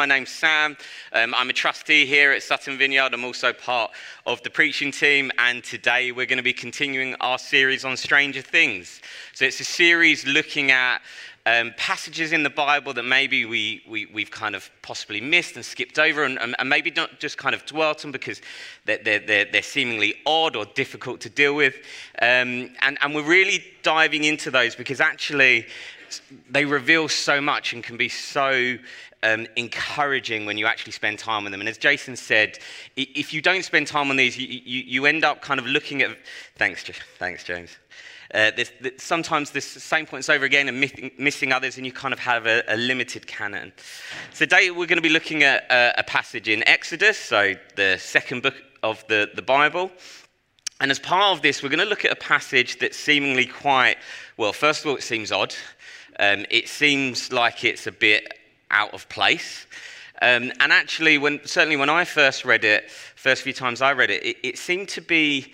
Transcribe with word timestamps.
My 0.00 0.06
name's 0.06 0.30
Sam. 0.30 0.78
Um, 1.12 1.34
I'm 1.36 1.50
a 1.50 1.52
trustee 1.52 2.06
here 2.06 2.32
at 2.32 2.42
Sutton 2.42 2.78
Vineyard. 2.78 3.12
I'm 3.12 3.22
also 3.22 3.52
part 3.52 3.90
of 4.24 4.42
the 4.42 4.48
preaching 4.48 4.92
team, 4.92 5.30
and 5.36 5.62
today 5.62 6.10
we're 6.10 6.24
going 6.24 6.38
to 6.38 6.42
be 6.42 6.54
continuing 6.54 7.16
our 7.20 7.36
series 7.36 7.84
on 7.84 7.98
Stranger 7.98 8.40
Things. 8.40 9.02
So 9.34 9.44
it's 9.44 9.60
a 9.60 9.64
series 9.64 10.26
looking 10.26 10.70
at 10.70 11.02
um, 11.44 11.74
passages 11.76 12.32
in 12.32 12.44
the 12.44 12.48
Bible 12.48 12.94
that 12.94 13.02
maybe 13.02 13.44
we, 13.44 13.82
we, 13.86 14.06
we've 14.06 14.30
kind 14.30 14.56
of 14.56 14.70
possibly 14.80 15.20
missed 15.20 15.56
and 15.56 15.64
skipped 15.66 15.98
over, 15.98 16.24
and, 16.24 16.38
and 16.40 16.66
maybe 16.70 16.90
not 16.92 17.20
just 17.20 17.36
kind 17.36 17.54
of 17.54 17.66
dwelt 17.66 18.02
on 18.06 18.10
because 18.10 18.40
they're, 18.86 19.00
they're, 19.04 19.44
they're 19.44 19.62
seemingly 19.62 20.14
odd 20.24 20.56
or 20.56 20.64
difficult 20.64 21.20
to 21.20 21.28
deal 21.28 21.54
with. 21.54 21.74
Um, 22.22 22.70
and, 22.80 22.96
and 23.02 23.14
we're 23.14 23.28
really 23.28 23.62
diving 23.82 24.24
into 24.24 24.50
those 24.50 24.74
because 24.74 25.02
actually 25.02 25.66
they 26.50 26.64
reveal 26.64 27.06
so 27.08 27.40
much 27.40 27.72
and 27.72 27.84
can 27.84 27.96
be 27.96 28.08
so 28.08 28.78
um, 29.22 29.46
encouraging 29.56 30.46
when 30.46 30.58
you 30.58 30.66
actually 30.66 30.92
spend 30.92 31.18
time 31.18 31.44
with 31.44 31.52
them. 31.52 31.60
And 31.60 31.68
as 31.68 31.78
Jason 31.78 32.16
said, 32.16 32.58
if 32.96 33.32
you 33.34 33.42
don't 33.42 33.64
spend 33.64 33.86
time 33.86 34.10
on 34.10 34.16
these, 34.16 34.38
you, 34.38 34.46
you, 34.46 34.82
you 34.82 35.06
end 35.06 35.24
up 35.24 35.42
kind 35.42 35.60
of 35.60 35.66
looking 35.66 36.02
at. 36.02 36.16
Thanks, 36.56 36.84
thanks, 37.18 37.44
James. 37.44 37.76
Uh, 38.32 38.52
this, 38.56 38.70
this, 38.80 38.92
sometimes 38.98 39.50
the 39.50 39.60
same 39.60 40.06
points 40.06 40.28
over 40.28 40.44
again 40.44 40.68
and 40.68 40.78
missing, 41.18 41.52
others, 41.52 41.76
and 41.76 41.84
you 41.84 41.92
kind 41.92 42.12
of 42.14 42.20
have 42.20 42.46
a, 42.46 42.62
a 42.68 42.76
limited 42.76 43.26
canon. 43.26 43.72
Today 44.34 44.70
we're 44.70 44.86
going 44.86 44.98
to 44.98 45.02
be 45.02 45.08
looking 45.08 45.42
at 45.42 45.64
a, 45.68 45.98
a, 45.98 46.04
passage 46.04 46.48
in 46.48 46.66
Exodus, 46.68 47.18
so 47.18 47.54
the 47.74 47.98
second 47.98 48.42
book 48.42 48.54
of 48.84 49.04
the, 49.08 49.30
the 49.34 49.42
Bible. 49.42 49.90
And 50.80 50.92
as 50.92 51.00
part 51.00 51.36
of 51.36 51.42
this, 51.42 51.60
we're 51.60 51.70
going 51.70 51.80
to 51.80 51.84
look 51.84 52.04
at 52.04 52.12
a 52.12 52.16
passage 52.16 52.78
that's 52.78 52.96
seemingly 52.96 53.46
quite, 53.46 53.96
well, 54.36 54.52
first 54.52 54.82
of 54.82 54.90
all, 54.90 54.96
it 54.96 55.02
seems 55.02 55.32
odd. 55.32 55.54
Um, 56.20 56.46
it 56.50 56.68
seems 56.68 57.32
like 57.32 57.64
it's 57.64 57.88
a 57.88 57.92
bit 57.92 58.32
out 58.70 58.94
of 58.94 59.08
place. 59.08 59.66
Um, 60.22 60.52
and 60.60 60.72
actually, 60.72 61.18
when, 61.18 61.40
certainly 61.44 61.76
when 61.76 61.88
I 61.88 62.04
first 62.04 62.44
read 62.44 62.64
it, 62.64 62.90
first 62.90 63.42
few 63.42 63.52
times 63.52 63.80
I 63.80 63.92
read 63.92 64.10
it, 64.10 64.22
it, 64.24 64.36
it 64.42 64.58
seemed 64.58 64.88
to 64.90 65.00
be 65.00 65.52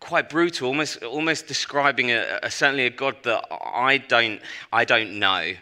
quite 0.00 0.30
brutal, 0.30 0.68
almost, 0.68 1.02
almost 1.02 1.46
describing 1.46 2.10
a, 2.10 2.38
a, 2.42 2.50
certainly 2.50 2.86
a 2.86 2.90
God 2.90 3.16
that 3.24 3.44
I 3.50 3.98
don't, 3.98 4.40
I 4.72 4.84
don't 4.84 5.18
know. 5.18 5.52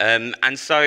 Um, 0.00 0.34
and 0.42 0.58
so 0.58 0.80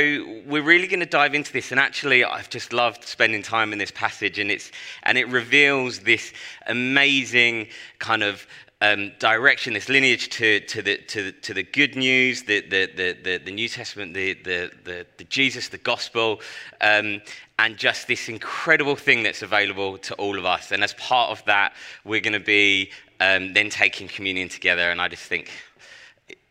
we're 0.45 0.63
really 0.63 0.87
going 0.87 0.99
to 0.99 1.05
dive 1.05 1.35
into 1.35 1.53
this. 1.53 1.71
And 1.71 1.79
actually, 1.79 2.23
I've 2.23 2.49
just 2.49 2.73
loved 2.73 3.05
spending 3.05 3.41
time 3.41 3.71
in 3.73 3.79
this 3.79 3.91
passage, 3.91 4.39
and, 4.39 4.51
it's, 4.51 4.71
and 5.03 5.17
it 5.17 5.27
reveals 5.29 5.99
this 5.99 6.33
amazing 6.67 7.67
kind 7.99 8.23
of 8.23 8.47
um, 8.81 9.11
direction, 9.19 9.73
this 9.73 9.89
lineage 9.89 10.29
to, 10.29 10.59
to, 10.61 10.81
the, 10.81 10.97
to, 10.97 11.23
the, 11.23 11.31
to 11.31 11.53
the 11.53 11.63
good 11.63 11.95
news, 11.95 12.43
the, 12.43 12.61
the, 12.61 13.15
the, 13.23 13.37
the, 13.43 13.51
New 13.51 13.69
Testament, 13.69 14.13
the, 14.13 14.33
the, 14.33 14.71
the, 14.83 15.05
the 15.17 15.23
Jesus, 15.25 15.69
the 15.69 15.77
gospel, 15.77 16.41
um, 16.81 17.21
and 17.57 17.77
just 17.77 18.07
this 18.07 18.27
incredible 18.27 18.95
thing 18.95 19.23
that's 19.23 19.41
available 19.41 19.97
to 19.99 20.13
all 20.15 20.37
of 20.37 20.45
us. 20.45 20.71
And 20.71 20.83
as 20.83 20.93
part 20.95 21.31
of 21.31 21.43
that, 21.45 21.73
we're 22.03 22.19
going 22.19 22.33
to 22.33 22.39
be 22.39 22.91
um, 23.21 23.53
then 23.53 23.69
taking 23.69 24.07
communion 24.07 24.49
together. 24.49 24.91
And 24.91 25.01
I 25.01 25.07
just 25.07 25.23
think 25.23 25.49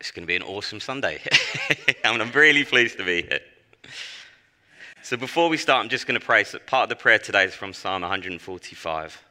it's 0.05 0.11
going 0.11 0.25
to 0.25 0.27
be 0.27 0.37
an 0.37 0.43
awesome 0.43 0.81
Sunday. 0.81 1.19
and 2.05 2.21
I'm 2.21 2.31
really 2.33 2.63
pleased 2.63 2.99
to 2.99 3.07
be 3.07 3.23
here. 3.23 3.41
So 5.03 5.17
before 5.17 5.49
we 5.49 5.57
start, 5.57 5.83
I'm 5.83 5.89
just 5.89 6.07
going 6.07 6.21
to 6.21 6.27
pray. 6.27 6.45
So 6.45 6.59
part 6.59 6.83
of 6.83 6.91
the 6.91 6.97
prayer 6.97 7.19
today 7.19 7.45
is 7.45 7.55
from 7.55 7.73
Psalm 7.73 8.03
145. 8.03 9.23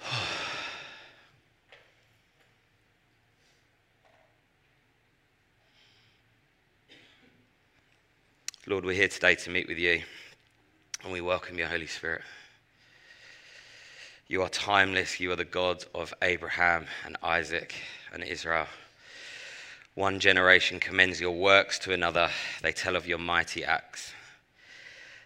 Lord, 8.66 8.86
we're 8.86 8.94
here 8.94 9.08
today 9.08 9.34
to 9.34 9.50
meet 9.50 9.68
with 9.68 9.76
you, 9.76 10.00
and 11.04 11.12
we 11.12 11.20
welcome 11.20 11.58
your 11.58 11.68
Holy 11.68 11.86
Spirit. 11.86 12.22
You 14.26 14.40
are 14.40 14.48
timeless. 14.48 15.20
You 15.20 15.32
are 15.32 15.36
the 15.36 15.44
God 15.44 15.84
of 15.94 16.14
Abraham 16.22 16.86
and 17.04 17.18
Isaac 17.22 17.74
and 18.14 18.24
Israel. 18.24 18.68
One 19.94 20.20
generation 20.20 20.80
commends 20.80 21.20
your 21.20 21.32
works 21.32 21.78
to 21.80 21.92
another, 21.92 22.30
they 22.62 22.72
tell 22.72 22.96
of 22.96 23.06
your 23.06 23.18
mighty 23.18 23.62
acts. 23.64 24.12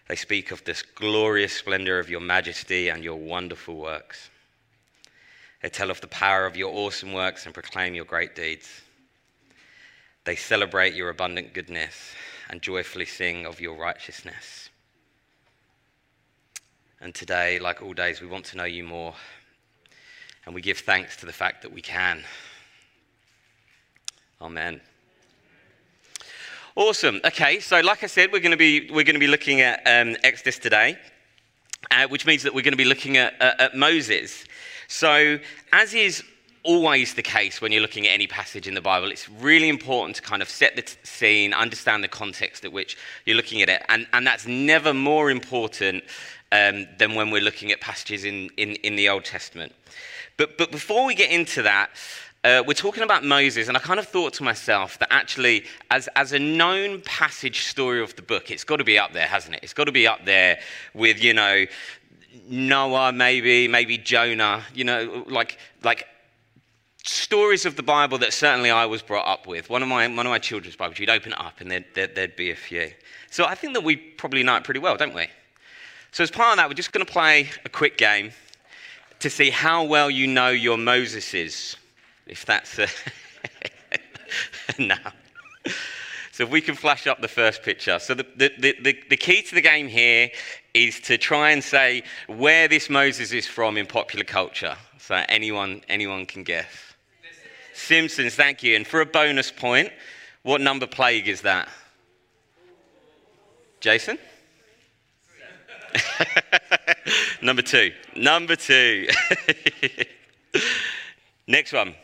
They 0.09 0.15
speak 0.15 0.51
of 0.51 0.63
this 0.63 0.81
glorious 0.81 1.53
splendor 1.53 1.99
of 1.99 2.09
your 2.09 2.19
majesty 2.19 2.89
and 2.89 3.03
your 3.03 3.15
wonderful 3.15 3.75
works. 3.75 4.29
They 5.61 5.69
tell 5.69 5.89
of 5.89 6.01
the 6.01 6.07
power 6.07 6.45
of 6.45 6.55
your 6.55 6.73
awesome 6.73 7.13
works 7.13 7.45
and 7.45 7.53
proclaim 7.53 7.93
your 7.93 8.05
great 8.05 8.35
deeds. 8.35 8.81
They 10.23 10.35
celebrate 10.35 10.93
your 10.93 11.09
abundant 11.09 11.53
goodness 11.53 12.13
and 12.49 12.61
joyfully 12.61 13.05
sing 13.05 13.45
of 13.45 13.61
your 13.61 13.77
righteousness. 13.77 14.69
And 16.99 17.13
today, 17.13 17.59
like 17.59 17.81
all 17.81 17.93
days, 17.93 18.21
we 18.21 18.27
want 18.27 18.45
to 18.45 18.57
know 18.57 18.65
you 18.65 18.83
more. 18.83 19.13
And 20.45 20.53
we 20.53 20.61
give 20.61 20.79
thanks 20.79 21.15
to 21.17 21.25
the 21.25 21.33
fact 21.33 21.61
that 21.61 21.71
we 21.71 21.81
can. 21.81 22.23
Amen. 24.39 24.79
Awesome. 26.75 27.19
Okay, 27.25 27.59
so 27.59 27.81
like 27.81 28.03
I 28.03 28.07
said, 28.07 28.31
we're 28.31 28.39
going 28.39 28.51
to 28.51 28.57
be, 28.57 28.81
we're 28.91 29.03
going 29.03 29.15
to 29.15 29.19
be 29.19 29.25
looking 29.27 29.61
at 29.61 29.79
um, 29.87 30.15
Exodus 30.23 30.59
today, 30.59 30.99
uh, 31.89 32.07
which 32.07 32.27
means 32.27 32.43
that 32.43 32.53
we're 32.53 32.61
going 32.61 32.73
to 32.73 32.77
be 32.77 32.85
looking 32.85 33.17
at, 33.17 33.33
uh, 33.41 33.53
at 33.57 33.75
Moses. 33.75 34.45
So, 34.87 35.39
as 35.73 35.95
is 35.95 36.23
always 36.67 37.15
the 37.15 37.23
case 37.23 37.61
when 37.61 37.71
you're 37.71 37.81
looking 37.81 38.05
at 38.05 38.11
any 38.11 38.27
passage 38.27 38.67
in 38.67 38.73
the 38.73 38.81
Bible. 38.81 39.09
It's 39.09 39.29
really 39.29 39.69
important 39.69 40.17
to 40.17 40.21
kind 40.21 40.41
of 40.41 40.49
set 40.49 40.75
the 40.75 40.81
t- 40.81 40.97
scene, 41.03 41.53
understand 41.53 42.03
the 42.03 42.09
context 42.09 42.65
at 42.65 42.73
which 42.73 42.97
you're 43.25 43.37
looking 43.37 43.61
at 43.61 43.69
it. 43.69 43.83
And, 43.87 44.05
and 44.11 44.27
that's 44.27 44.45
never 44.45 44.93
more 44.93 45.31
important 45.31 46.03
um, 46.51 46.85
than 46.99 47.15
when 47.15 47.31
we're 47.31 47.41
looking 47.41 47.71
at 47.71 47.79
passages 47.79 48.25
in, 48.25 48.49
in, 48.57 48.73
in 48.83 48.97
the 48.97 49.07
Old 49.07 49.23
Testament. 49.23 49.73
But, 50.35 50.57
but 50.57 50.71
before 50.71 51.05
we 51.05 51.15
get 51.15 51.31
into 51.31 51.63
that, 51.63 51.89
uh, 52.43 52.63
we're 52.65 52.73
talking 52.73 53.03
about 53.03 53.23
Moses, 53.23 53.67
and 53.67 53.75
I 53.75 53.79
kind 53.79 53.99
of 53.99 54.07
thought 54.07 54.33
to 54.33 54.43
myself 54.43 54.99
that 54.99 55.11
actually, 55.11 55.65
as, 55.91 56.07
as 56.15 56.33
a 56.33 56.39
known 56.39 57.01
passage 57.01 57.63
story 57.63 58.01
of 58.01 58.15
the 58.15 58.21
book, 58.21 58.51
it's 58.51 58.63
got 58.63 58.77
to 58.77 58.83
be 58.83 58.97
up 58.97 59.13
there, 59.13 59.27
hasn't 59.27 59.55
it? 59.55 59.63
It's 59.63 59.73
got 59.73 59.85
to 59.85 59.91
be 59.91 60.07
up 60.07 60.23
there 60.25 60.59
with, 60.93 61.21
you 61.21 61.33
know, 61.33 61.65
Noah, 62.47 63.11
maybe, 63.11 63.67
maybe 63.67 63.97
Jonah, 63.97 64.63
you 64.73 64.83
know, 64.83 65.25
like, 65.27 65.57
like 65.83 66.07
stories 67.03 67.65
of 67.65 67.75
the 67.75 67.83
Bible 67.83 68.17
that 68.19 68.33
certainly 68.33 68.69
I 68.69 68.85
was 68.85 69.01
brought 69.01 69.27
up 69.27 69.47
with. 69.47 69.69
One 69.69 69.81
of 69.81 69.89
my, 69.89 70.07
one 70.07 70.25
of 70.25 70.29
my 70.29 70.39
children's 70.39 70.75
Bibles, 70.75 70.99
you'd 70.99 71.09
open 71.09 71.33
it 71.33 71.39
up 71.39 71.59
and 71.59 71.71
there'd, 71.71 71.85
there'd, 71.95 72.15
there'd 72.15 72.35
be 72.35 72.51
a 72.51 72.55
few. 72.55 72.91
So 73.31 73.45
I 73.45 73.55
think 73.55 73.73
that 73.73 73.83
we 73.83 73.95
probably 73.95 74.43
know 74.43 74.55
it 74.55 74.63
pretty 74.63 74.79
well, 74.79 74.95
don't 74.95 75.13
we? 75.13 75.27
So 76.11 76.23
as 76.23 76.31
part 76.31 76.51
of 76.51 76.57
that, 76.57 76.69
we're 76.69 76.75
just 76.75 76.93
going 76.93 77.05
to 77.05 77.11
play 77.11 77.49
a 77.65 77.69
quick 77.69 77.97
game 77.97 78.31
to 79.19 79.29
see 79.29 79.49
how 79.49 79.83
well 79.83 80.09
you 80.09 80.27
know 80.27 80.49
your 80.49 80.77
Moseses, 80.77 81.75
if 82.29 82.45
that's 82.45 82.79
a 82.79 82.87
no. 84.79 84.95
So 86.31 86.43
if 86.43 86.51
we 86.51 86.61
can 86.61 86.75
flash 86.75 87.07
up 87.07 87.19
the 87.19 87.27
first 87.27 87.63
picture. 87.63 87.97
So 87.97 88.13
the, 88.13 88.23
the, 88.35 88.51
the, 88.59 88.95
the, 89.09 89.17
key 89.17 89.41
to 89.41 89.55
the 89.55 89.61
game 89.61 89.87
here 89.87 90.29
is 90.75 90.99
to 91.01 91.17
try 91.17 91.49
and 91.49 91.63
say 91.63 92.03
where 92.27 92.67
this 92.67 92.91
Moses 92.91 93.31
is 93.31 93.47
from 93.47 93.75
in 93.75 93.87
popular 93.87 94.23
culture. 94.23 94.75
So 94.99 95.15
anyone, 95.29 95.81
anyone 95.89 96.27
can 96.27 96.43
guess. 96.43 96.67
Simpsons, 97.73 98.35
thank 98.35 98.61
you. 98.61 98.75
And 98.75 98.85
for 98.85 99.01
a 99.01 99.05
bonus 99.05 99.51
point, 99.51 99.91
what 100.43 100.61
number 100.61 100.85
plague 100.85 101.27
is 101.27 101.41
that? 101.41 101.69
Jason? 103.79 104.19
number 107.41 107.63
two. 107.63 107.91
Number 108.15 108.55
two. 108.55 109.07
Next 111.47 111.73
one. 111.73 111.95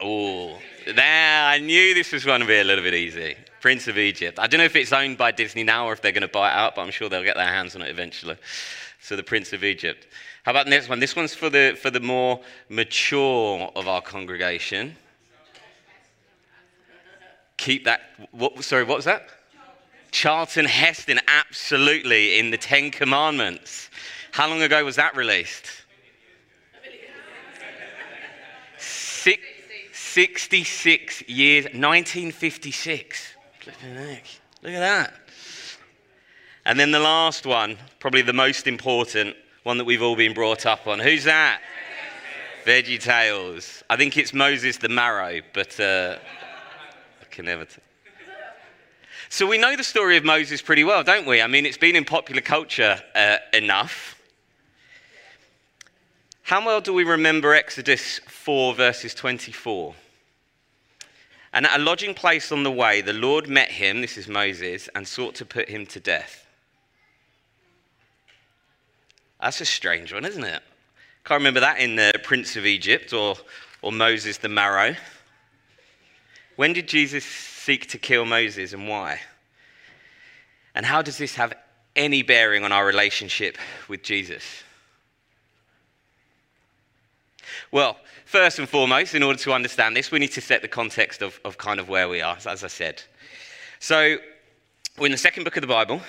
Oh, 0.00 0.58
there, 0.86 1.44
I 1.44 1.58
knew 1.58 1.92
this 1.92 2.12
was 2.12 2.24
going 2.24 2.40
to 2.40 2.46
be 2.46 2.58
a 2.58 2.64
little 2.64 2.84
bit 2.84 2.94
easy. 2.94 3.36
Prince 3.60 3.88
of 3.88 3.98
Egypt. 3.98 4.38
I 4.38 4.46
don't 4.46 4.58
know 4.58 4.64
if 4.64 4.76
it's 4.76 4.92
owned 4.92 5.18
by 5.18 5.32
Disney 5.32 5.64
now 5.64 5.86
or 5.86 5.92
if 5.92 6.00
they're 6.00 6.12
going 6.12 6.22
to 6.22 6.28
buy 6.28 6.50
it 6.50 6.54
out, 6.54 6.76
but 6.76 6.82
I'm 6.82 6.92
sure 6.92 7.08
they'll 7.08 7.24
get 7.24 7.36
their 7.36 7.48
hands 7.48 7.74
on 7.74 7.82
it 7.82 7.88
eventually. 7.88 8.36
So, 9.00 9.16
the 9.16 9.24
Prince 9.24 9.52
of 9.52 9.64
Egypt. 9.64 10.06
How 10.44 10.52
about 10.52 10.66
the 10.66 10.70
next 10.70 10.88
one? 10.88 11.00
This 11.00 11.16
one's 11.16 11.34
for 11.34 11.50
the, 11.50 11.76
for 11.80 11.90
the 11.90 12.00
more 12.00 12.40
mature 12.68 13.70
of 13.74 13.88
our 13.88 14.00
congregation. 14.00 14.96
Keep 17.56 17.84
that. 17.84 18.02
What, 18.30 18.62
sorry, 18.62 18.84
what 18.84 18.96
was 18.96 19.04
that? 19.06 19.28
Charlton 20.12 20.64
Heston, 20.64 21.20
absolutely, 21.26 22.38
in 22.38 22.50
the 22.50 22.56
Ten 22.56 22.90
Commandments. 22.90 23.90
How 24.30 24.48
long 24.48 24.62
ago 24.62 24.84
was 24.84 24.96
that 24.96 25.16
released? 25.16 25.66
66 30.18 31.28
years, 31.28 31.66
1956. 31.66 33.34
Look 33.64 34.72
at 34.72 34.80
that. 34.80 35.14
And 36.66 36.80
then 36.80 36.90
the 36.90 36.98
last 36.98 37.46
one, 37.46 37.78
probably 38.00 38.22
the 38.22 38.32
most 38.32 38.66
important, 38.66 39.36
one 39.62 39.78
that 39.78 39.84
we've 39.84 40.02
all 40.02 40.16
been 40.16 40.34
brought 40.34 40.66
up 40.66 40.88
on. 40.88 40.98
Who's 40.98 41.22
that? 41.22 41.60
Veggie 42.64 43.00
Tales. 43.00 43.84
I 43.88 43.94
think 43.94 44.16
it's 44.16 44.34
Moses 44.34 44.78
the 44.78 44.88
Marrow, 44.88 45.40
but 45.54 45.78
uh, 45.78 46.16
I 47.22 47.24
can 47.26 47.44
never 47.44 47.64
tell. 47.64 47.84
So 49.28 49.46
we 49.46 49.56
know 49.56 49.76
the 49.76 49.84
story 49.84 50.16
of 50.16 50.24
Moses 50.24 50.60
pretty 50.60 50.82
well, 50.82 51.04
don't 51.04 51.28
we? 51.28 51.40
I 51.40 51.46
mean, 51.46 51.64
it's 51.64 51.78
been 51.78 51.94
in 51.94 52.04
popular 52.04 52.40
culture 52.40 53.00
uh, 53.14 53.36
enough. 53.52 54.20
How 56.42 56.66
well 56.66 56.80
do 56.80 56.92
we 56.92 57.04
remember 57.04 57.54
Exodus 57.54 58.18
4, 58.26 58.74
verses 58.74 59.14
24? 59.14 59.94
And 61.58 61.66
at 61.66 61.80
a 61.80 61.82
lodging 61.82 62.14
place 62.14 62.52
on 62.52 62.62
the 62.62 62.70
way, 62.70 63.00
the 63.00 63.12
Lord 63.12 63.48
met 63.48 63.72
him, 63.72 64.00
this 64.00 64.16
is 64.16 64.28
Moses, 64.28 64.88
and 64.94 65.08
sought 65.08 65.34
to 65.34 65.44
put 65.44 65.68
him 65.68 65.86
to 65.86 65.98
death. 65.98 66.46
That's 69.40 69.60
a 69.60 69.64
strange 69.64 70.12
one, 70.12 70.24
isn't 70.24 70.44
it? 70.44 70.62
Can't 71.24 71.40
remember 71.40 71.58
that 71.58 71.80
in 71.80 71.96
the 71.96 72.12
Prince 72.22 72.54
of 72.54 72.64
Egypt 72.64 73.12
or, 73.12 73.34
or 73.82 73.90
Moses 73.90 74.38
the 74.38 74.48
Marrow. 74.48 74.94
When 76.54 76.74
did 76.74 76.86
Jesus 76.86 77.24
seek 77.24 77.88
to 77.88 77.98
kill 77.98 78.24
Moses 78.24 78.72
and 78.72 78.86
why? 78.86 79.18
And 80.76 80.86
how 80.86 81.02
does 81.02 81.18
this 81.18 81.34
have 81.34 81.54
any 81.96 82.22
bearing 82.22 82.62
on 82.62 82.70
our 82.70 82.86
relationship 82.86 83.58
with 83.88 84.04
Jesus? 84.04 84.44
Well, 87.70 87.96
first 88.24 88.58
and 88.58 88.68
foremost, 88.68 89.14
in 89.14 89.22
order 89.22 89.38
to 89.40 89.52
understand 89.52 89.96
this, 89.96 90.10
we 90.10 90.18
need 90.18 90.32
to 90.32 90.40
set 90.40 90.62
the 90.62 90.68
context 90.68 91.22
of, 91.22 91.40
of 91.44 91.58
kind 91.58 91.80
of 91.80 91.88
where 91.88 92.08
we 92.08 92.20
are, 92.20 92.36
as 92.46 92.64
I 92.64 92.68
said. 92.68 93.02
So, 93.80 94.18
we're 94.98 95.06
in 95.06 95.12
the 95.12 95.18
second 95.18 95.44
book 95.44 95.56
of 95.56 95.60
the 95.60 95.68
Bible, 95.68 96.00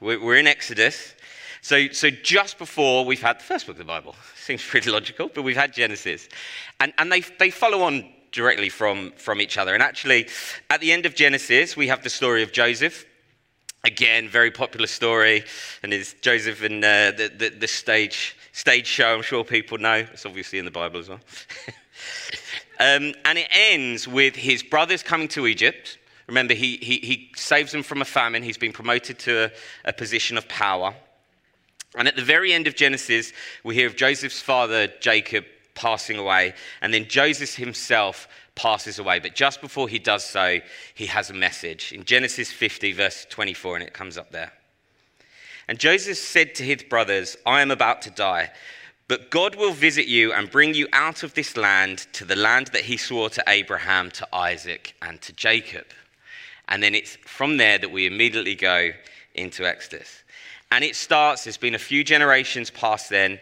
we're 0.00 0.36
in 0.36 0.46
Exodus. 0.46 1.14
So, 1.60 1.88
so 1.88 2.08
just 2.10 2.56
before 2.56 3.04
we've 3.04 3.20
had 3.20 3.40
the 3.40 3.44
first 3.44 3.66
book 3.66 3.74
of 3.74 3.78
the 3.78 3.84
Bible, 3.84 4.14
seems 4.36 4.64
pretty 4.64 4.90
logical, 4.90 5.28
but 5.34 5.42
we've 5.42 5.56
had 5.56 5.72
Genesis. 5.72 6.28
And, 6.80 6.92
and 6.98 7.10
they, 7.10 7.20
they 7.20 7.50
follow 7.50 7.82
on 7.82 8.08
directly 8.32 8.68
from, 8.68 9.12
from 9.16 9.40
each 9.40 9.58
other. 9.58 9.74
And 9.74 9.82
actually, 9.82 10.28
at 10.70 10.80
the 10.80 10.92
end 10.92 11.06
of 11.06 11.14
Genesis, 11.14 11.76
we 11.76 11.88
have 11.88 12.02
the 12.02 12.10
story 12.10 12.42
of 12.42 12.52
Joseph. 12.52 13.04
Again, 13.84 14.28
very 14.28 14.50
popular 14.50 14.86
story, 14.86 15.44
and 15.82 15.92
it's 15.92 16.14
Joseph 16.14 16.62
and 16.62 16.84
uh, 16.84 17.12
the, 17.12 17.32
the, 17.36 17.48
the 17.50 17.68
stage 17.68 18.36
stage 18.58 18.88
show, 18.88 19.14
I'm 19.14 19.22
sure 19.22 19.44
people 19.44 19.78
know. 19.78 20.04
It's 20.12 20.26
obviously 20.26 20.58
in 20.58 20.64
the 20.64 20.72
Bible 20.72 20.98
as 20.98 21.08
well. 21.08 21.20
um, 22.80 23.14
and 23.24 23.38
it 23.38 23.48
ends 23.52 24.08
with 24.08 24.34
his 24.34 24.64
brothers 24.64 25.00
coming 25.00 25.28
to 25.28 25.46
Egypt. 25.46 25.96
Remember, 26.26 26.54
he, 26.54 26.76
he, 26.78 26.98
he 26.98 27.30
saves 27.36 27.70
them 27.70 27.84
from 27.84 28.02
a 28.02 28.04
famine. 28.04 28.42
He's 28.42 28.58
been 28.58 28.72
promoted 28.72 29.20
to 29.20 29.44
a, 29.44 29.50
a 29.90 29.92
position 29.92 30.36
of 30.36 30.48
power. 30.48 30.92
And 31.96 32.08
at 32.08 32.16
the 32.16 32.24
very 32.24 32.52
end 32.52 32.66
of 32.66 32.74
Genesis, 32.74 33.32
we 33.62 33.76
hear 33.76 33.86
of 33.86 33.94
Joseph's 33.94 34.42
father, 34.42 34.88
Jacob, 35.00 35.44
passing 35.76 36.18
away. 36.18 36.52
And 36.82 36.92
then 36.92 37.06
Joseph 37.06 37.54
himself 37.54 38.26
passes 38.56 38.98
away. 38.98 39.20
But 39.20 39.36
just 39.36 39.60
before 39.60 39.88
he 39.88 40.00
does 40.00 40.24
so, 40.24 40.58
he 40.96 41.06
has 41.06 41.30
a 41.30 41.34
message 41.34 41.92
in 41.92 42.04
Genesis 42.04 42.50
50, 42.50 42.92
verse 42.92 43.24
24, 43.30 43.76
and 43.76 43.84
it 43.84 43.94
comes 43.94 44.18
up 44.18 44.32
there. 44.32 44.52
And 45.68 45.78
Joseph 45.78 46.16
said 46.16 46.54
to 46.56 46.64
his 46.64 46.82
brothers, 46.82 47.36
I 47.44 47.60
am 47.60 47.70
about 47.70 48.00
to 48.02 48.10
die, 48.10 48.50
but 49.06 49.30
God 49.30 49.54
will 49.54 49.72
visit 49.72 50.06
you 50.06 50.32
and 50.32 50.50
bring 50.50 50.74
you 50.74 50.88
out 50.92 51.22
of 51.22 51.34
this 51.34 51.56
land 51.56 52.06
to 52.14 52.24
the 52.24 52.36
land 52.36 52.68
that 52.68 52.84
he 52.84 52.96
swore 52.96 53.28
to 53.30 53.44
Abraham, 53.46 54.10
to 54.12 54.34
Isaac, 54.34 54.94
and 55.02 55.20
to 55.22 55.32
Jacob. 55.34 55.86
And 56.68 56.82
then 56.82 56.94
it's 56.94 57.16
from 57.16 57.58
there 57.58 57.78
that 57.78 57.90
we 57.90 58.06
immediately 58.06 58.54
go 58.54 58.90
into 59.34 59.66
Exodus. 59.66 60.22
And 60.70 60.84
it 60.84 60.96
starts, 60.96 61.44
there's 61.44 61.56
been 61.56 61.74
a 61.74 61.78
few 61.78 62.04
generations 62.04 62.70
past 62.70 63.08
then, 63.08 63.38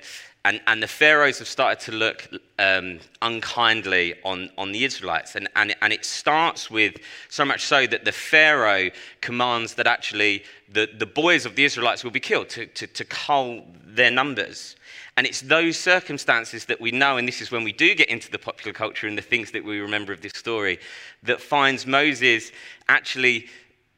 and, 0.47 0.61
and 0.69 0.81
the 0.81 0.87
Pharaohs 0.87 1.41
have 1.41 1.49
started 1.49 1.81
to 1.87 1.93
look 1.93 2.29
um, 2.61 3.01
unkindly 3.21 4.15
on, 4.25 4.49
on 4.57 4.71
the 4.71 4.85
Israelites. 4.85 5.35
And, 5.35 5.49
and, 5.57 5.75
and 5.83 5.93
it 5.93 6.05
starts 6.05 6.71
with 6.71 6.99
so 7.29 7.45
much 7.45 7.65
so 7.65 7.85
that 7.89 8.05
the 8.05 8.13
Pharaoh 8.13 8.93
commands 9.21 9.75
that 9.75 9.89
actually 9.89 10.45
the, 10.73 10.89
the 10.99 11.05
boys 11.05 11.47
of 11.47 11.57
the 11.57 11.65
Israelites 11.65 12.05
will 12.05 12.13
be 12.13 12.21
killed 12.21 12.49
to, 12.51 12.67
to, 12.67 12.87
to 12.87 13.05
cull 13.05 13.65
their 13.85 14.13
numbers. 14.13 14.77
And 15.17 15.27
it's 15.27 15.41
those 15.41 15.77
circumstances 15.77 16.67
that 16.67 16.81
we 16.81 16.93
know, 16.93 17.17
and 17.17 17.27
this 17.27 17.41
is 17.41 17.51
when 17.51 17.65
we 17.65 17.73
do 17.73 17.97
get 17.97 18.09
into 18.09 18.31
the 18.31 18.39
popular 18.39 18.73
culture 18.73 19.09
and 19.09 19.19
the 19.19 19.23
things 19.23 19.51
that 19.51 19.65
we 19.65 19.81
remember 19.81 20.13
of 20.13 20.21
this 20.21 20.35
story, 20.37 20.79
that 21.25 21.41
finds 21.41 21.89
Moses 21.89 22.53
actually 22.89 23.47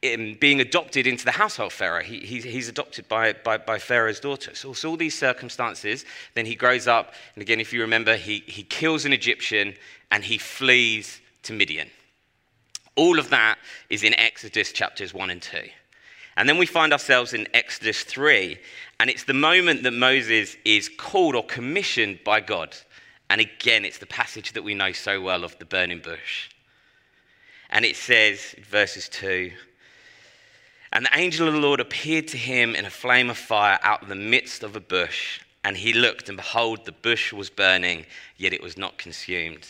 being 0.01 0.61
adopted 0.61 1.07
into 1.07 1.25
the 1.25 1.31
household 1.31 1.73
Pharaoh. 1.73 2.03
He, 2.03 2.19
he's, 2.19 2.43
he's, 2.43 2.69
adopted 2.69 3.07
by, 3.09 3.33
by, 3.33 3.57
by, 3.57 3.79
Pharaoh's 3.79 4.19
daughter. 4.19 4.55
So, 4.55 4.71
so, 4.73 4.89
all 4.89 4.97
these 4.97 5.17
circumstances, 5.17 6.05
then 6.35 6.45
he 6.45 6.55
grows 6.55 6.87
up, 6.87 7.13
and 7.35 7.41
again, 7.41 7.59
if 7.59 7.73
you 7.73 7.81
remember, 7.81 8.15
he, 8.15 8.43
he 8.47 8.63
kills 8.63 9.05
an 9.05 9.11
Egyptian 9.11 9.75
and 10.11 10.23
he 10.23 10.37
flees 10.37 11.19
to 11.43 11.53
Midian. 11.53 11.89
All 12.95 13.19
of 13.19 13.29
that 13.29 13.57
is 13.89 14.03
in 14.03 14.13
Exodus 14.13 14.71
chapters 14.71 15.13
1 15.13 15.29
and 15.29 15.41
2. 15.41 15.57
And 16.37 16.47
then 16.47 16.57
we 16.57 16.65
find 16.65 16.93
ourselves 16.93 17.33
in 17.33 17.47
Exodus 17.53 18.03
3, 18.03 18.57
and 18.99 19.09
it's 19.09 19.25
the 19.25 19.33
moment 19.33 19.83
that 19.83 19.91
Moses 19.91 20.55
is 20.63 20.89
called 20.97 21.35
or 21.35 21.45
commissioned 21.45 22.19
by 22.23 22.39
God. 22.39 22.75
And 23.29 23.41
again, 23.41 23.83
it's 23.83 23.97
the 23.97 24.05
passage 24.05 24.53
that 24.53 24.63
we 24.63 24.73
know 24.73 24.93
so 24.93 25.21
well 25.21 25.43
of 25.43 25.57
the 25.59 25.65
burning 25.65 25.99
bush. 25.99 26.49
And 27.69 27.85
it 27.85 27.95
says, 27.95 28.55
verses 28.69 29.09
2, 29.09 29.51
and 30.91 31.05
the 31.05 31.17
angel 31.17 31.47
of 31.47 31.53
the 31.53 31.59
Lord 31.59 31.79
appeared 31.79 32.27
to 32.29 32.37
him 32.37 32.75
in 32.75 32.85
a 32.85 32.89
flame 32.89 33.29
of 33.29 33.37
fire 33.37 33.79
out 33.83 34.01
of 34.01 34.09
the 34.09 34.15
midst 34.15 34.63
of 34.63 34.75
a 34.75 34.79
bush. 34.79 35.39
And 35.63 35.77
he 35.77 35.93
looked, 35.93 36.29
and 36.29 36.37
behold, 36.37 36.85
the 36.85 36.91
bush 36.91 37.33
was 37.33 37.49
burning, 37.49 38.05
yet 38.37 38.53
it 38.53 38.63
was 38.63 38.77
not 38.77 38.97
consumed. 38.97 39.67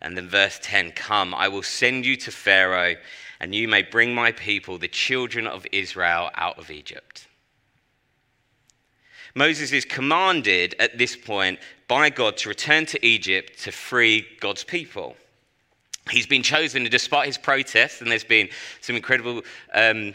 And 0.00 0.16
then 0.16 0.28
verse 0.28 0.58
10 0.62 0.92
Come, 0.92 1.34
I 1.34 1.48
will 1.48 1.62
send 1.62 2.06
you 2.06 2.16
to 2.16 2.32
Pharaoh, 2.32 2.96
and 3.40 3.54
you 3.54 3.68
may 3.68 3.82
bring 3.82 4.14
my 4.14 4.32
people, 4.32 4.78
the 4.78 4.88
children 4.88 5.46
of 5.46 5.66
Israel, 5.70 6.30
out 6.34 6.58
of 6.58 6.70
Egypt. 6.70 7.28
Moses 9.34 9.70
is 9.72 9.84
commanded 9.84 10.74
at 10.80 10.98
this 10.98 11.14
point 11.14 11.60
by 11.86 12.10
God 12.10 12.36
to 12.38 12.48
return 12.48 12.86
to 12.86 13.06
Egypt 13.06 13.60
to 13.60 13.70
free 13.70 14.26
God's 14.40 14.64
people. 14.64 15.16
He's 16.10 16.26
been 16.26 16.42
chosen, 16.42 16.82
and 16.82 16.90
despite 16.90 17.26
his 17.26 17.38
protests, 17.38 18.00
and 18.00 18.10
there's 18.10 18.24
been 18.24 18.48
some 18.80 18.96
incredible 18.96 19.42
um, 19.74 20.14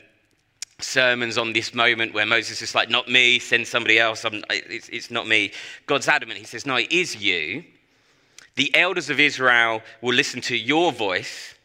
sermons 0.84 1.38
on 1.38 1.54
this 1.54 1.74
moment 1.74 2.14
where 2.14 2.26
Moses 2.26 2.62
is 2.62 2.76
like, 2.76 2.90
not 2.90 3.08
me, 3.08 3.40
send 3.40 3.68
somebody 3.68 4.00
else, 4.00 4.26
it's, 4.50 4.90
it's 4.90 5.12
not 5.12 5.28
me. 5.28 5.52
God's 5.86 6.08
adamant. 6.08 6.40
He 6.40 6.46
says, 6.46 6.66
no, 6.66 6.76
it 6.76 6.92
is 6.92 7.16
you. 7.16 7.64
The 8.56 8.74
elders 8.76 9.10
of 9.10 9.20
Israel 9.20 9.82
will 10.02 10.14
listen 10.14 10.42
to 10.42 10.56
your 10.56 10.92
voice, 10.92 11.56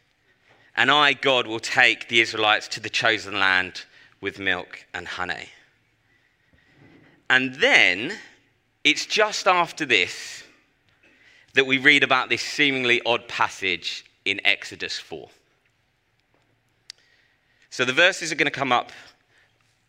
and 0.77 0.91
I, 0.91 1.13
God, 1.13 1.47
will 1.47 1.61
take 1.61 2.09
the 2.09 2.21
Israelites 2.21 2.69
to 2.69 2.81
the 2.81 2.89
chosen 2.89 3.39
land 3.39 3.85
with 4.21 4.39
milk 4.39 4.85
and 4.95 5.07
honey. 5.07 5.49
And 7.31 7.55
then 7.57 8.17
it's 8.85 9.05
just 9.05 9.47
after 9.47 9.85
this 9.85 10.45
that 11.55 11.67
we 11.67 11.79
read 11.79 12.03
about 12.03 12.29
this 12.29 12.43
seemingly 12.43 13.03
odd 13.05 13.27
passage 13.29 14.05
in 14.25 14.41
Exodus 14.47 14.99
4. 14.99 15.29
So 17.71 17.85
the 17.85 17.93
verses 17.93 18.33
are 18.33 18.35
going 18.35 18.47
to 18.47 18.51
come 18.51 18.73
up 18.73 18.93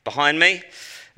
behind 0.04 0.40
me. 0.40 0.62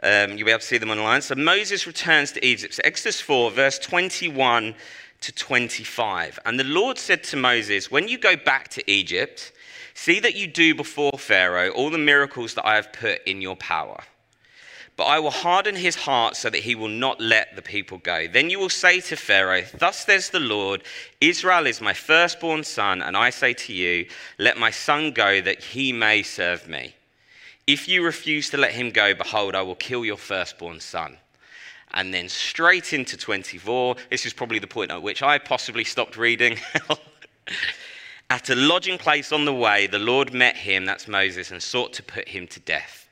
Um, 0.04 0.38
you'll 0.38 0.46
be 0.46 0.52
able 0.52 0.60
to 0.60 0.66
see 0.66 0.78
them 0.78 0.90
online. 0.90 1.22
So 1.22 1.36
Moses 1.36 1.86
returns 1.86 2.32
to 2.34 2.46
Egypt. 2.46 2.74
So 2.74 2.82
Exodus 2.84 3.22
4, 3.22 3.52
verse 3.52 3.78
21 3.80 4.76
to 5.22 5.32
25. 5.32 6.40
And 6.46 6.60
the 6.60 6.64
Lord 6.64 6.98
said 6.98 7.24
to 7.26 7.38
Moses, 7.38 7.92
When 7.92 8.08
you 8.08 8.18
go 8.18 8.36
back 8.36 8.70
to 8.70 8.92
Egypt, 8.92 9.52
see 9.94 10.20
that 10.20 10.36
you 10.36 10.48
do 10.48 10.74
before 10.74 11.14
Pharaoh 11.18 11.70
all 11.70 11.90
the 11.90 11.98
miracles 11.98 12.56
that 12.56 12.66
I 12.66 12.76
have 12.76 12.92
put 12.92 13.24
in 13.26 13.42
your 13.42 13.56
power 13.56 14.02
but 15.02 15.08
I 15.08 15.18
will 15.18 15.32
harden 15.32 15.76
his 15.76 15.96
heart 15.96 16.36
so 16.36 16.50
that 16.52 16.62
he 16.62 16.76
will 16.76 16.88
not 16.88 17.20
let 17.20 17.56
the 17.56 17.64
people 17.64 17.98
go. 17.98 18.28
Then 18.28 18.52
you 18.52 18.60
will 18.60 18.70
say 18.70 19.00
to 19.02 19.16
Pharaoh, 19.16 19.64
Thus 19.76 20.06
says 20.06 20.30
the 20.30 20.40
Lord, 20.40 20.84
Israel 21.20 21.66
is 21.66 21.82
my 21.82 21.94
firstborn 21.94 22.64
son, 22.64 23.02
and 23.02 23.18
I 23.18 23.32
say 23.32 23.54
to 23.54 23.74
you, 23.74 24.06
Let 24.38 24.60
my 24.60 24.70
son 24.70 25.12
go 25.12 25.42
that 25.42 25.64
he 25.64 25.92
may 25.92 26.22
serve 26.22 26.68
me. 26.68 26.94
If 27.68 27.88
you 27.88 28.04
refuse 28.04 28.50
to 28.50 28.58
let 28.58 28.72
him 28.72 28.92
go, 28.92 29.14
behold, 29.14 29.56
I 29.56 29.62
will 29.62 29.76
kill 29.76 30.04
your 30.04 30.18
firstborn 30.18 30.80
son. 30.80 31.18
And 31.94 32.14
then 32.14 32.30
straight 32.30 32.94
into 32.94 33.18
24. 33.18 33.96
This 34.10 34.26
is 34.26 34.34
probably 34.34 34.60
the 34.60 34.68
point 34.68 34.92
at 34.92 35.02
which 35.02 35.22
I 35.22 35.38
possibly 35.38 35.84
stopped 35.84 36.18
reading. 36.18 36.58
At 38.30 38.50
a 38.50 38.56
lodging 38.56 38.98
place 38.98 39.34
on 39.34 39.44
the 39.44 39.54
way, 39.54 39.88
the 39.88 40.00
Lord 40.00 40.34
met 40.34 40.56
him, 40.56 40.86
that's 40.86 41.06
Moses, 41.06 41.52
and 41.52 41.62
sought 41.62 41.92
to 41.94 42.04
put 42.04 42.30
him 42.30 42.48
to 42.48 42.62
death. 42.62 43.10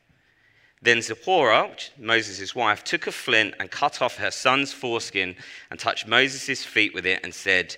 Then 0.81 1.01
Zipporah, 1.01 1.75
Moses' 1.97 2.55
wife, 2.55 2.85
took 2.85 3.05
a 3.05 3.11
flint 3.11 3.55
and 3.59 3.69
cut 3.69 4.01
off 4.01 4.15
her 4.15 4.31
son's 4.31 4.71
foreskin 4.71 5.35
and 5.69 5.77
touched 5.77 6.07
Moses' 6.07 6.63
feet 6.63 6.93
with 6.93 7.05
it 7.05 7.19
and 7.21 7.33
said, 7.33 7.75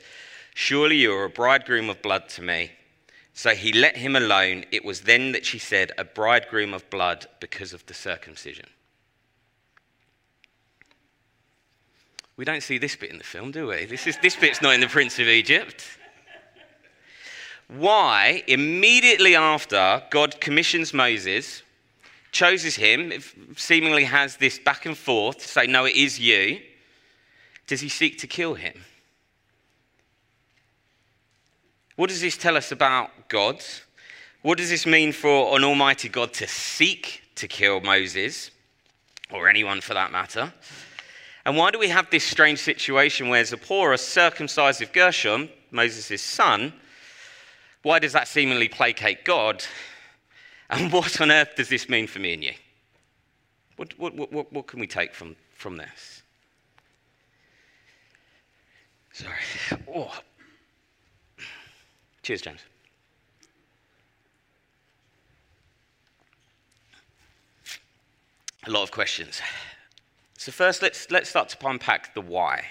Surely 0.54 0.98
you 0.98 1.14
are 1.14 1.24
a 1.24 1.30
bridegroom 1.30 1.90
of 1.90 2.04
blood 2.04 2.30
to 2.30 2.44
me. 2.44 2.74
So 3.34 3.52
he 3.52 3.72
let 3.72 3.98
him 3.98 4.16
alone. 4.16 4.66
It 4.72 4.84
was 4.84 5.02
then 5.02 5.32
that 5.32 5.46
she 5.46 5.58
said, 5.58 5.92
A 5.98 6.04
bridegroom 6.04 6.74
of 6.74 6.90
blood 6.90 7.28
because 7.40 7.74
of 7.74 7.86
the 7.86 7.94
circumcision. 7.94 8.68
We 12.38 12.46
don't 12.46 12.64
see 12.64 12.78
this 12.78 12.96
bit 12.96 13.12
in 13.12 13.18
the 13.18 13.24
film, 13.24 13.52
do 13.52 13.68
we? 13.68 13.86
This, 13.86 14.08
is, 14.08 14.18
this 14.22 14.36
bit's 14.36 14.62
not 14.62 14.74
in 14.74 14.82
The 14.82 14.88
Prince 14.88 15.20
of 15.20 15.28
Egypt. 15.28 15.86
why, 17.68 18.44
immediately 18.48 19.36
after 19.36 20.04
God 20.10 20.42
commissions 20.42 20.94
Moses, 20.94 21.62
chooses 22.32 22.76
him, 22.76 23.14
seemingly 23.56 24.06
has 24.06 24.38
this 24.38 24.58
back 24.58 24.86
and 24.86 24.98
forth 24.98 25.40
to 25.40 25.48
say, 25.48 25.68
No, 25.68 25.86
it 25.86 25.96
is 25.96 26.20
you, 26.20 26.60
does 27.68 27.82
he 27.82 27.90
seek 27.90 28.18
to 28.20 28.28
kill 28.28 28.56
him? 28.56 28.84
What 31.96 32.10
does 32.10 32.22
this 32.22 32.38
tell 32.38 32.58
us 32.58 32.72
about 32.72 33.10
God? 33.28 33.64
What 34.42 34.58
does 34.58 34.70
this 34.70 34.86
mean 34.86 35.12
for 35.12 35.56
an 35.56 35.64
almighty 35.64 36.10
God 36.10 36.34
to 36.34 36.48
seek 36.48 37.22
to 37.36 37.48
kill 37.48 37.82
Moses, 37.82 38.52
or 39.32 39.50
anyone 39.50 39.82
for 39.82 39.94
that 39.94 40.12
matter? 40.12 40.54
And 41.46 41.58
why 41.58 41.72
do 41.72 41.80
we 41.80 41.90
have 41.90 42.10
this 42.10 42.24
strange 42.24 42.60
situation 42.60 43.30
where 43.30 43.44
Zipporah, 43.44 43.98
circumcised 43.98 44.82
of 44.82 44.94
Gershom, 44.94 45.50
Moses' 45.72 46.22
son, 46.22 46.74
why 47.84 48.00
does 48.00 48.14
that 48.14 48.28
seemingly 48.28 48.68
placate 48.68 49.26
God? 49.26 49.64
And 50.70 50.92
what 50.94 51.20
on 51.20 51.32
earth 51.32 51.56
does 51.56 51.70
this 51.70 51.90
mean 51.90 52.08
for 52.08 52.20
me 52.20 52.34
and 52.34 52.44
you? 52.44 52.54
What, 53.76 53.98
what, 53.98 54.32
what, 54.32 54.54
what 54.54 54.68
can 54.68 54.80
we 54.80 54.88
take 54.88 55.14
from, 55.14 55.36
from 55.56 55.78
this? 55.78 56.22
Sorry. 59.14 59.34
Oh, 59.94 60.14
Cheers, 62.32 62.42
James. 62.44 62.62
A 68.66 68.72
lot 68.72 68.84
of 68.84 68.92
questions. 68.92 69.42
So, 70.38 70.54
first, 70.54 70.82
let's, 70.82 71.12
let's 71.12 71.30
start 71.30 71.50
to 71.50 71.68
unpack 71.68 72.14
the 72.14 72.22
why. 72.22 72.64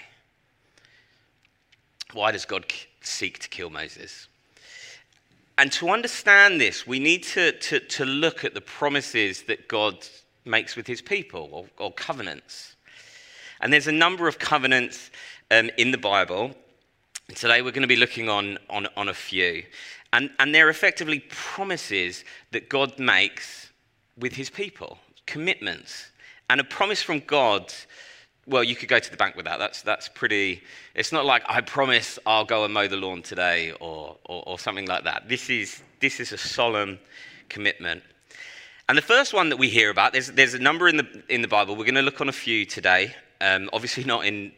Why 2.13 2.31
does 2.31 2.43
God 2.43 2.65
seek 3.01 3.37
to 3.37 3.49
kill 3.49 3.69
Moses? 3.69 4.29
And 5.59 5.71
to 5.73 5.91
understand 5.91 6.59
this, 6.59 6.87
we 6.87 6.97
need 6.97 7.21
to, 7.25 7.51
to, 7.51 7.79
to 7.81 8.03
look 8.03 8.43
at 8.43 8.55
the 8.55 8.61
promises 8.61 9.43
that 9.43 9.67
God 9.67 10.07
makes 10.43 10.75
with 10.75 10.87
his 10.87 11.03
people, 11.03 11.49
or, 11.51 11.65
or 11.77 11.93
covenants. 11.93 12.75
And 13.59 13.71
there's 13.71 13.85
a 13.85 13.91
number 13.91 14.27
of 14.27 14.39
covenants 14.39 15.11
um, 15.51 15.69
in 15.77 15.91
the 15.91 15.99
Bible, 15.99 16.55
Today 17.35 17.61
we're 17.61 17.71
going 17.71 17.81
to 17.81 17.87
be 17.87 17.95
looking 17.95 18.29
on, 18.29 18.57
on, 18.69 18.87
on 18.97 19.09
a 19.09 19.13
few. 19.13 19.63
And, 20.13 20.29
and 20.39 20.53
they're 20.53 20.69
effectively 20.69 21.19
promises 21.29 22.25
that 22.51 22.69
God 22.69 22.99
makes 22.99 23.71
with 24.17 24.33
his 24.33 24.49
people, 24.49 24.97
commitments. 25.25 26.11
And 26.49 26.59
a 26.59 26.63
promise 26.65 27.01
from 27.01 27.19
God, 27.19 27.73
well, 28.45 28.63
you 28.63 28.75
could 28.75 28.89
go 28.89 28.99
to 28.99 29.09
the 29.09 29.17
bank 29.17 29.35
with 29.35 29.45
that. 29.45 29.59
That's, 29.59 29.81
that's 29.81 30.09
pretty, 30.09 30.61
it's 30.95 31.11
not 31.11 31.25
like, 31.25 31.43
I 31.47 31.61
promise 31.61 32.19
I'll 32.25 32.45
go 32.45 32.65
and 32.65 32.73
mow 32.73 32.87
the 32.87 32.97
lawn 32.97 33.21
today 33.21 33.71
or, 33.79 34.17
or, 34.25 34.43
or 34.45 34.59
something 34.59 34.85
like 34.85 35.05
that. 35.05 35.29
This 35.29 35.49
is, 35.49 35.81
this 36.01 36.19
is 36.19 36.33
a 36.33 36.37
solemn 36.37 36.99
commitment. 37.47 38.03
And 38.89 38.97
the 38.97 39.01
first 39.01 39.33
one 39.33 39.47
that 39.49 39.57
we 39.57 39.69
hear 39.69 39.89
about, 39.89 40.11
there's, 40.11 40.31
there's 40.31 40.53
a 40.53 40.59
number 40.59 40.89
in 40.89 40.97
the, 40.97 41.23
in 41.29 41.41
the 41.41 41.47
Bible. 41.47 41.77
We're 41.77 41.85
going 41.85 41.95
to 41.95 42.01
look 42.01 42.19
on 42.19 42.27
a 42.27 42.33
few 42.33 42.65
today. 42.65 43.15
Um, 43.41 43.71
obviously, 43.73 44.03
not 44.03 44.23
in 44.23 44.51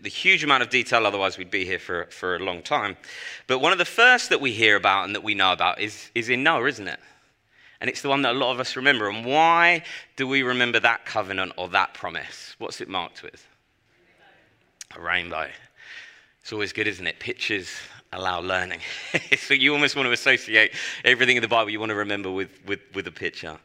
the 0.00 0.08
huge 0.08 0.42
amount 0.42 0.62
of 0.62 0.70
detail, 0.70 1.06
otherwise, 1.06 1.36
we'd 1.36 1.50
be 1.50 1.66
here 1.66 1.78
for, 1.78 2.06
for 2.06 2.36
a 2.36 2.38
long 2.38 2.62
time. 2.62 2.96
But 3.46 3.58
one 3.58 3.70
of 3.70 3.76
the 3.76 3.84
first 3.84 4.30
that 4.30 4.40
we 4.40 4.52
hear 4.52 4.76
about 4.76 5.04
and 5.04 5.14
that 5.14 5.22
we 5.22 5.34
know 5.34 5.52
about 5.52 5.78
is, 5.78 6.10
is 6.14 6.30
in 6.30 6.42
Noah, 6.42 6.66
isn't 6.66 6.88
it? 6.88 6.98
And 7.82 7.90
it's 7.90 8.00
the 8.00 8.08
one 8.08 8.22
that 8.22 8.32
a 8.32 8.38
lot 8.38 8.52
of 8.52 8.58
us 8.58 8.76
remember. 8.76 9.10
And 9.10 9.26
why 9.26 9.84
do 10.16 10.26
we 10.26 10.42
remember 10.42 10.80
that 10.80 11.04
covenant 11.04 11.52
or 11.58 11.68
that 11.68 11.92
promise? 11.92 12.54
What's 12.58 12.80
it 12.80 12.88
marked 12.88 13.22
with? 13.22 13.46
A 14.96 15.00
rainbow. 15.00 15.48
It's 16.40 16.52
always 16.52 16.72
good, 16.72 16.88
isn't 16.88 17.06
it? 17.06 17.18
Pictures 17.18 17.68
allow 18.12 18.40
learning. 18.40 18.80
so 19.38 19.52
you 19.52 19.74
almost 19.74 19.96
want 19.96 20.06
to 20.06 20.12
associate 20.12 20.72
everything 21.04 21.36
in 21.36 21.42
the 21.42 21.48
Bible 21.48 21.70
you 21.70 21.78
want 21.78 21.90
to 21.90 21.96
remember 21.96 22.30
with, 22.30 22.58
with, 22.66 22.80
with 22.94 23.06
a 23.06 23.12
picture. 23.12 23.58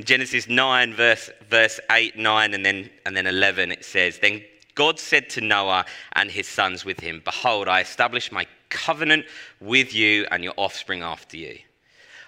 In 0.00 0.06
Genesis 0.06 0.48
9, 0.48 0.94
verse, 0.94 1.28
verse 1.50 1.78
8, 1.90 2.16
9, 2.16 2.54
and 2.54 2.64
then, 2.64 2.88
and 3.04 3.14
then 3.14 3.26
11, 3.26 3.70
it 3.70 3.84
says, 3.84 4.18
Then 4.18 4.42
God 4.74 4.98
said 4.98 5.28
to 5.28 5.42
Noah 5.42 5.84
and 6.14 6.30
his 6.30 6.48
sons 6.48 6.86
with 6.86 7.00
him, 7.00 7.20
Behold, 7.22 7.68
I 7.68 7.82
establish 7.82 8.32
my 8.32 8.46
covenant 8.70 9.26
with 9.60 9.92
you 9.92 10.26
and 10.30 10.42
your 10.42 10.54
offspring 10.56 11.02
after 11.02 11.36
you. 11.36 11.58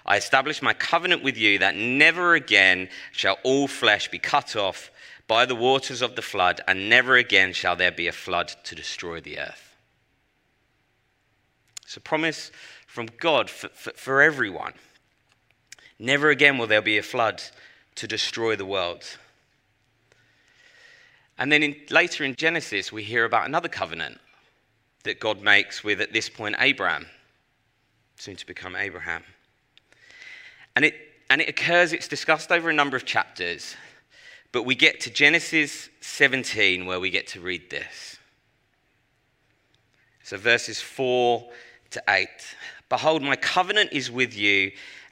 I 0.05 0.19
establish 0.19 0.61
my 0.61 0.75
covenant 0.75 1.23
with 1.23 1.39
you 1.39 1.61
that 1.61 1.75
never 1.75 2.35
again 2.35 2.91
shall 3.11 3.39
all 3.43 3.69
flesh 3.69 4.11
be 4.11 4.19
cut 4.19 4.55
off 4.55 4.91
by 5.27 5.47
the 5.47 5.57
waters 5.57 6.03
of 6.03 6.15
the 6.15 6.21
flood, 6.21 6.61
and 6.69 6.91
never 6.91 7.17
again 7.17 7.55
shall 7.55 7.75
there 7.75 7.91
be 7.91 8.07
a 8.07 8.13
flood 8.13 8.49
to 8.65 8.75
destroy 8.75 9.19
the 9.19 9.39
earth. 9.39 9.77
It's 11.85 11.97
a 11.97 12.03
promise 12.03 12.53
from 12.87 13.09
God 13.19 13.49
for, 13.49 13.69
for, 13.69 13.93
for 13.93 14.21
everyone. 14.21 14.75
Never 15.99 16.31
again 16.31 16.59
will 16.59 16.67
there 16.67 16.83
be 16.83 16.99
a 16.99 17.03
flood 17.03 17.43
to 17.97 18.07
destroy 18.07 18.57
the 18.57 18.65
world. 18.65 19.05
And 21.39 21.51
then 21.51 21.63
in, 21.63 21.77
later 21.91 22.25
in 22.25 22.37
Genesis, 22.37 22.93
we 22.93 23.03
hear 23.03 23.25
about 23.25 23.47
another 23.47 23.69
covenant 23.69 24.21
that 25.05 25.21
God 25.21 25.43
makes 25.43 25.83
with, 25.83 26.01
at 26.01 26.13
this 26.13 26.29
point, 26.29 26.57
Abram, 26.59 27.07
soon 28.17 28.37
to 28.37 28.47
become 28.47 28.77
Abraham. 28.77 29.25
And 30.77 30.85
it, 30.85 30.95
and 31.29 31.41
it 31.41 31.49
occurs, 31.49 31.93
it's 31.93 32.09
discussed 32.09 32.53
over 32.53 32.71
a 32.71 32.75
number 32.75 32.97
of 32.97 33.05
chapters, 33.05 33.75
but 34.53 34.65
we 34.65 34.75
get 34.75 35.01
to 35.01 35.11
Genesis 35.11 35.89
17 36.01 36.87
where 36.87 37.01
we 37.01 37.11
get 37.11 37.27
to 37.29 37.41
read 37.41 37.71
this. 37.71 38.19
So 40.23 40.37
verses 40.37 40.81
4 40.81 41.51
to 41.91 42.03
8. 42.09 42.29
Behold, 42.89 43.23
my 43.23 43.37
covenant 43.37 43.91
is 43.93 44.11
with 44.11 44.37
you 44.37 44.73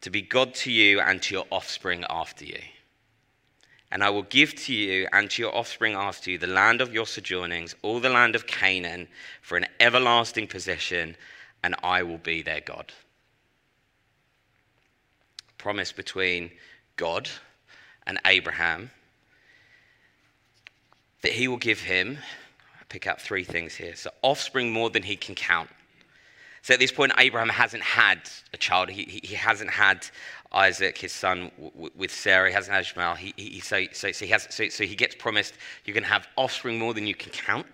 to 0.00 0.10
be 0.10 0.22
God 0.22 0.54
to 0.54 0.72
you 0.72 1.00
and 1.00 1.20
to 1.22 1.34
your 1.34 1.46
offspring 1.50 2.04
after 2.08 2.44
you. 2.44 2.60
And 3.92 4.04
I 4.04 4.10
will 4.10 4.22
give 4.22 4.54
to 4.54 4.72
you 4.72 5.08
and 5.12 5.28
to 5.30 5.42
your 5.42 5.54
offspring 5.54 5.94
after 5.94 6.30
you 6.30 6.38
the 6.38 6.46
land 6.46 6.80
of 6.80 6.94
your 6.94 7.06
sojournings, 7.06 7.74
all 7.82 8.00
the 8.00 8.08
land 8.08 8.36
of 8.36 8.46
Canaan, 8.46 9.08
for 9.42 9.56
an 9.56 9.66
everlasting 9.80 10.46
possession, 10.46 11.16
and 11.62 11.74
I 11.82 12.02
will 12.02 12.18
be 12.18 12.42
their 12.42 12.60
God. 12.60 12.92
Promise 15.58 15.92
between 15.92 16.50
God 16.96 17.28
and 18.06 18.18
Abraham 18.24 18.90
that 21.22 21.32
he 21.32 21.48
will 21.48 21.58
give 21.58 21.80
him, 21.80 22.18
I 22.80 22.84
pick 22.88 23.06
out 23.06 23.20
three 23.20 23.44
things 23.44 23.74
here. 23.74 23.94
So, 23.94 24.10
offspring 24.22 24.72
more 24.72 24.88
than 24.88 25.02
he 25.02 25.16
can 25.16 25.34
count. 25.34 25.68
So 26.62 26.74
at 26.74 26.80
this 26.80 26.92
point, 26.92 27.12
Abraham 27.18 27.48
hasn't 27.48 27.82
had 27.82 28.20
a 28.52 28.56
child. 28.56 28.90
He, 28.90 29.04
he, 29.04 29.20
he 29.22 29.34
hasn't 29.34 29.70
had 29.70 30.06
Isaac, 30.52 30.98
his 30.98 31.12
son, 31.12 31.50
w- 31.58 31.90
with 31.96 32.12
Sarah. 32.12 32.48
He 32.48 32.54
hasn't 32.54 32.74
had 32.74 32.82
Ishmael. 32.82 33.14
He, 33.14 33.32
he, 33.36 33.60
so, 33.60 33.84
so, 33.92 34.12
so, 34.12 34.24
he 34.24 34.30
has, 34.30 34.46
so, 34.50 34.68
so 34.68 34.84
he 34.84 34.94
gets 34.94 35.14
promised 35.14 35.54
you're 35.84 35.94
going 35.94 36.04
to 36.04 36.10
have 36.10 36.28
offspring 36.36 36.78
more 36.78 36.92
than 36.92 37.06
you 37.06 37.14
can 37.14 37.32
count. 37.32 37.66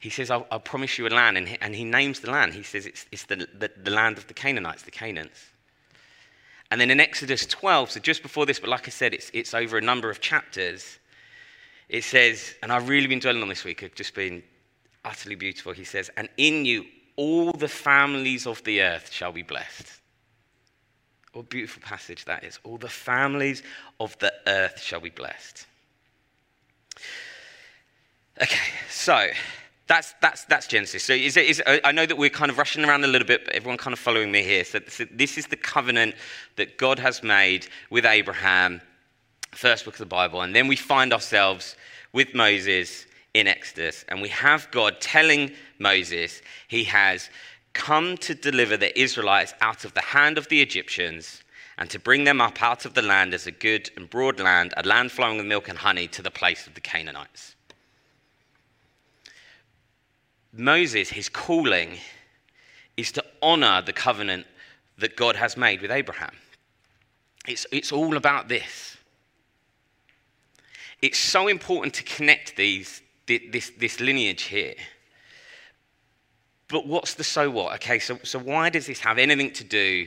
He 0.00 0.10
says, 0.10 0.30
I'll, 0.30 0.46
I'll 0.50 0.60
promise 0.60 0.98
you 0.98 1.06
a 1.06 1.08
land. 1.08 1.38
And 1.38 1.48
he, 1.48 1.58
and 1.60 1.74
he 1.74 1.84
names 1.84 2.20
the 2.20 2.30
land. 2.30 2.52
He 2.52 2.62
says 2.62 2.84
it's, 2.84 3.06
it's 3.12 3.24
the, 3.24 3.36
the, 3.58 3.70
the 3.82 3.90
land 3.90 4.18
of 4.18 4.26
the 4.26 4.34
Canaanites, 4.34 4.82
the 4.82 4.90
Canaans. 4.90 5.50
And 6.70 6.80
then 6.80 6.90
in 6.90 6.98
Exodus 6.98 7.46
12, 7.46 7.92
so 7.92 8.00
just 8.00 8.22
before 8.22 8.46
this, 8.46 8.58
but 8.58 8.68
like 8.68 8.88
I 8.88 8.90
said, 8.90 9.14
it's, 9.14 9.30
it's 9.32 9.54
over 9.54 9.78
a 9.78 9.80
number 9.80 10.10
of 10.10 10.20
chapters, 10.20 10.98
it 11.88 12.02
says, 12.02 12.54
and 12.62 12.72
I've 12.72 12.88
really 12.88 13.06
been 13.06 13.20
dwelling 13.20 13.42
on 13.42 13.48
this 13.48 13.64
week, 13.64 13.82
I've 13.82 13.94
just 13.94 14.14
been 14.14 14.42
utterly 15.04 15.36
beautiful. 15.36 15.72
He 15.72 15.84
says, 15.84 16.10
and 16.16 16.28
in 16.36 16.64
you 16.64 16.84
all 17.16 17.52
the 17.52 17.68
families 17.68 18.46
of 18.46 18.62
the 18.64 18.82
earth 18.82 19.12
shall 19.12 19.32
be 19.32 19.42
blessed. 19.42 20.00
What 21.32 21.42
a 21.42 21.46
beautiful 21.46 21.82
passage 21.82 22.24
that 22.26 22.44
is. 22.44 22.58
All 22.62 22.78
the 22.78 22.88
families 22.88 23.62
of 23.98 24.16
the 24.18 24.32
earth 24.46 24.80
shall 24.80 25.00
be 25.00 25.10
blessed. 25.10 25.66
Okay, 28.40 28.72
so 28.88 29.28
that's, 29.86 30.14
that's, 30.20 30.44
that's 30.44 30.66
Genesis. 30.66 31.04
So 31.04 31.12
is 31.12 31.36
it, 31.36 31.46
is, 31.46 31.62
I 31.66 31.92
know 31.92 32.06
that 32.06 32.16
we're 32.16 32.30
kind 32.30 32.50
of 32.50 32.58
rushing 32.58 32.84
around 32.84 33.04
a 33.04 33.08
little 33.08 33.26
bit, 33.26 33.44
but 33.44 33.54
everyone 33.54 33.78
kind 33.78 33.92
of 33.92 33.98
following 33.98 34.30
me 34.30 34.42
here. 34.42 34.64
So 34.64 34.80
this 35.10 35.36
is 35.36 35.46
the 35.46 35.56
covenant 35.56 36.14
that 36.56 36.78
God 36.78 36.98
has 36.98 37.22
made 37.22 37.66
with 37.90 38.06
Abraham, 38.06 38.80
first 39.52 39.84
book 39.84 39.94
of 39.94 39.98
the 39.98 40.06
Bible. 40.06 40.40
And 40.42 40.54
then 40.54 40.68
we 40.68 40.76
find 40.76 41.12
ourselves 41.12 41.76
with 42.12 42.34
Moses 42.34 43.06
in 43.34 43.48
Exodus, 43.48 44.04
and 44.08 44.22
we 44.22 44.28
have 44.28 44.70
God 44.70 45.00
telling 45.00 45.50
Moses 45.78 46.40
he 46.68 46.84
has 46.84 47.28
come 47.72 48.16
to 48.18 48.34
deliver 48.34 48.76
the 48.76 48.98
Israelites 48.98 49.52
out 49.60 49.84
of 49.84 49.92
the 49.94 50.00
hand 50.00 50.38
of 50.38 50.48
the 50.48 50.62
Egyptians 50.62 51.42
and 51.76 51.90
to 51.90 51.98
bring 51.98 52.22
them 52.22 52.40
up 52.40 52.62
out 52.62 52.84
of 52.84 52.94
the 52.94 53.02
land 53.02 53.34
as 53.34 53.46
a 53.48 53.50
good 53.50 53.90
and 53.96 54.08
broad 54.08 54.38
land, 54.38 54.72
a 54.76 54.86
land 54.86 55.10
flowing 55.10 55.38
with 55.38 55.46
milk 55.46 55.68
and 55.68 55.78
honey, 55.78 56.06
to 56.06 56.22
the 56.22 56.30
place 56.30 56.68
of 56.68 56.74
the 56.74 56.80
Canaanites. 56.80 57.56
Moses, 60.52 61.10
his 61.10 61.28
calling 61.28 61.98
is 62.96 63.10
to 63.10 63.24
honor 63.42 63.82
the 63.82 63.92
covenant 63.92 64.46
that 64.98 65.16
God 65.16 65.34
has 65.34 65.56
made 65.56 65.82
with 65.82 65.90
Abraham. 65.90 66.34
It's, 67.48 67.66
it's 67.72 67.90
all 67.90 68.16
about 68.16 68.48
this. 68.48 68.96
It's 71.02 71.18
so 71.18 71.48
important 71.48 71.92
to 71.94 72.04
connect 72.04 72.56
these, 72.56 73.02
this, 73.26 73.70
this 73.78 74.00
lineage 74.00 74.42
here. 74.42 74.74
But 76.68 76.86
what's 76.86 77.14
the 77.14 77.24
so 77.24 77.50
what? 77.50 77.74
Okay, 77.76 77.98
so, 77.98 78.18
so 78.22 78.38
why 78.38 78.70
does 78.70 78.86
this 78.86 79.00
have 79.00 79.18
anything 79.18 79.52
to 79.52 79.64
do 79.64 80.06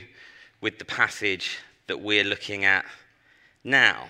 with 0.60 0.78
the 0.78 0.84
passage 0.84 1.58
that 1.86 2.00
we're 2.00 2.24
looking 2.24 2.64
at 2.64 2.84
now? 3.64 4.08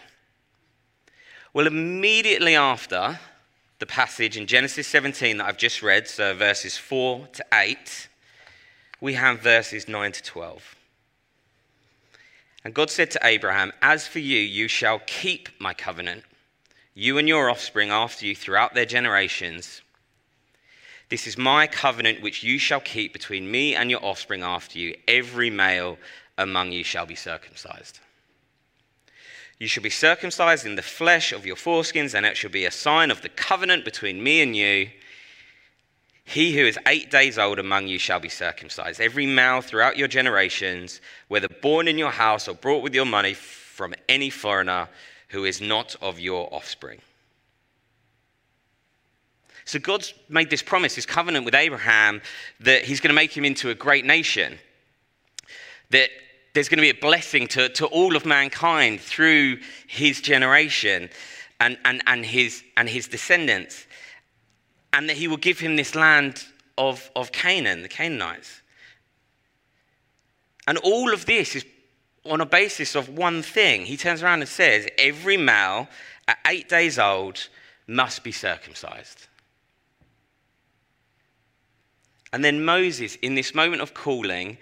Well, 1.53 1.67
immediately 1.67 2.57
after 2.57 3.19
the 3.79 3.87
passage 3.87 4.37
in 4.37 4.47
Genesis 4.47 4.87
17 4.89 5.39
that 5.39 5.47
I've 5.47 5.59
just 5.59 5.83
read, 5.83 6.09
so 6.09 6.35
verses 6.35 6.77
4 6.77 7.29
to 7.35 7.45
8, 7.53 8.09
we 9.01 9.15
have 9.15 9.41
verses 9.41 9.89
9 9.89 10.13
to 10.13 10.23
12. 10.23 10.77
And 12.65 12.75
God 12.75 12.91
said 12.91 13.11
to 13.13 13.21
Abraham, 13.23 13.73
As 13.81 14.07
for 14.07 14.19
you, 14.19 14.39
you 14.39 14.69
shall 14.69 15.01
keep 15.07 15.49
my 15.61 15.75
covenant, 15.75 16.25
you 16.99 17.17
and 17.17 17.29
your 17.29 17.49
offspring 17.49 17.91
after 17.91 18.27
you 18.27 18.35
throughout 18.35 18.75
their 18.75 18.85
generations. 18.85 19.83
This 21.11 21.29
is 21.29 21.39
my 21.39 21.69
covenant 21.69 22.23
which 22.23 22.43
you 22.43 22.59
shall 22.59 22.81
keep 22.81 23.13
between 23.13 23.49
me 23.49 23.77
and 23.77 23.89
your 23.89 24.05
offspring 24.05 24.43
after 24.43 24.81
you. 24.81 24.97
Every 25.07 25.49
male 25.49 25.97
among 26.37 26.73
you 26.73 26.83
shall 26.83 27.07
be 27.07 27.15
circumcised. 27.15 28.01
You 29.61 29.69
shall 29.69 29.85
be 29.85 29.91
circumcised 29.91 30.67
in 30.67 30.75
the 30.75 30.83
flesh 30.83 31.33
of 31.33 31.47
your 31.47 31.55
foreskins, 31.55 32.15
and 32.15 32.27
it 32.27 32.37
shall 32.37 32.51
be 32.51 32.65
a 32.65 32.71
sign 32.73 33.13
of 33.13 33.23
the 33.23 33.29
covenant 33.29 33.85
between 33.85 34.21
me 34.21 34.43
and 34.43 34.57
you. 34.57 34.91
He 36.25 36.59
who 36.59 36.67
is 36.67 36.79
eight 36.87 37.13
days 37.13 37.39
old 37.39 37.61
among 37.61 37.87
you 37.87 38.01
shall 38.01 38.19
be 38.19 38.29
circumcised. 38.29 39.01
Every 39.01 39.25
male 39.25 39.61
throughout 39.61 39.99
your 39.99 40.09
generations, 40.09 41.01
whether 41.29 41.49
born 41.49 41.87
in 41.87 41.97
your 41.97 42.11
house 42.11 42.49
or 42.49 42.55
brought 42.55 42.83
with 42.83 42.95
your 42.95 43.07
money 43.07 43.35
from 43.35 43.95
any 44.09 44.31
foreigner 44.31 44.89
who 45.29 45.45
is 45.45 45.61
not 45.61 45.97
of 46.01 46.19
your 46.19 46.53
offspring. 46.53 47.01
So 49.65 49.79
God's 49.79 50.15
made 50.31 50.49
this 50.49 50.63
promise, 50.63 50.95
this 50.95 51.05
covenant 51.05 51.45
with 51.45 51.55
Abraham, 51.55 52.23
that 52.61 52.85
he's 52.85 53.01
going 53.01 53.11
to 53.11 53.15
make 53.15 53.37
him 53.37 53.45
into 53.45 53.69
a 53.69 53.75
great 53.75 54.07
nation. 54.07 54.59
That 55.91 56.09
there's 56.55 56.71
going 56.71 56.79
to 56.79 56.83
be 56.83 56.91
a 56.91 57.01
blessing 57.01 57.47
to, 57.49 57.69
to 57.71 57.87
all 57.87 58.17
of 58.17 58.25
mankind 58.25 59.01
through 59.01 59.59
his 59.87 60.23
generation 60.23 61.11
and, 61.61 61.77
and, 61.85 62.03
and, 62.07 62.25
his, 62.25 62.65
and 62.79 62.89
his 62.89 63.09
descendants. 63.09 63.87
And 64.95 65.07
that 65.11 65.19
he 65.19 65.29
will 65.29 65.37
give 65.37 65.61
him 65.61 65.77
this 65.77 65.95
land 65.95 66.45
of, 66.79 67.11
of 67.15 67.31
Canaan, 67.31 67.83
the 67.83 67.89
Canaanites. 67.89 68.63
And 70.67 70.79
all 70.79 71.13
of 71.13 71.27
this 71.27 71.55
is 71.55 71.67
on 72.29 72.41
a 72.41 72.47
basis 72.47 72.95
of 72.95 73.09
one 73.09 73.43
thing. 73.43 73.87
He 73.87 73.97
turns 73.97 74.23
around 74.23 74.41
and 74.41 74.49
says, 74.49 74.87
Every 74.99 75.37
male 75.37 75.89
at 76.27 76.39
eight 76.47 76.69
days 76.69 76.99
old 76.99 77.49
must 77.87 78.23
be 78.23 78.33
circumcised. 78.33 79.29
And 82.33 82.45
then 82.45 82.65
Moses, 82.65 83.17
in 83.17 83.35
this 83.35 83.55
moment 83.55 83.81
of 83.83 83.95
calling, 83.95 84.59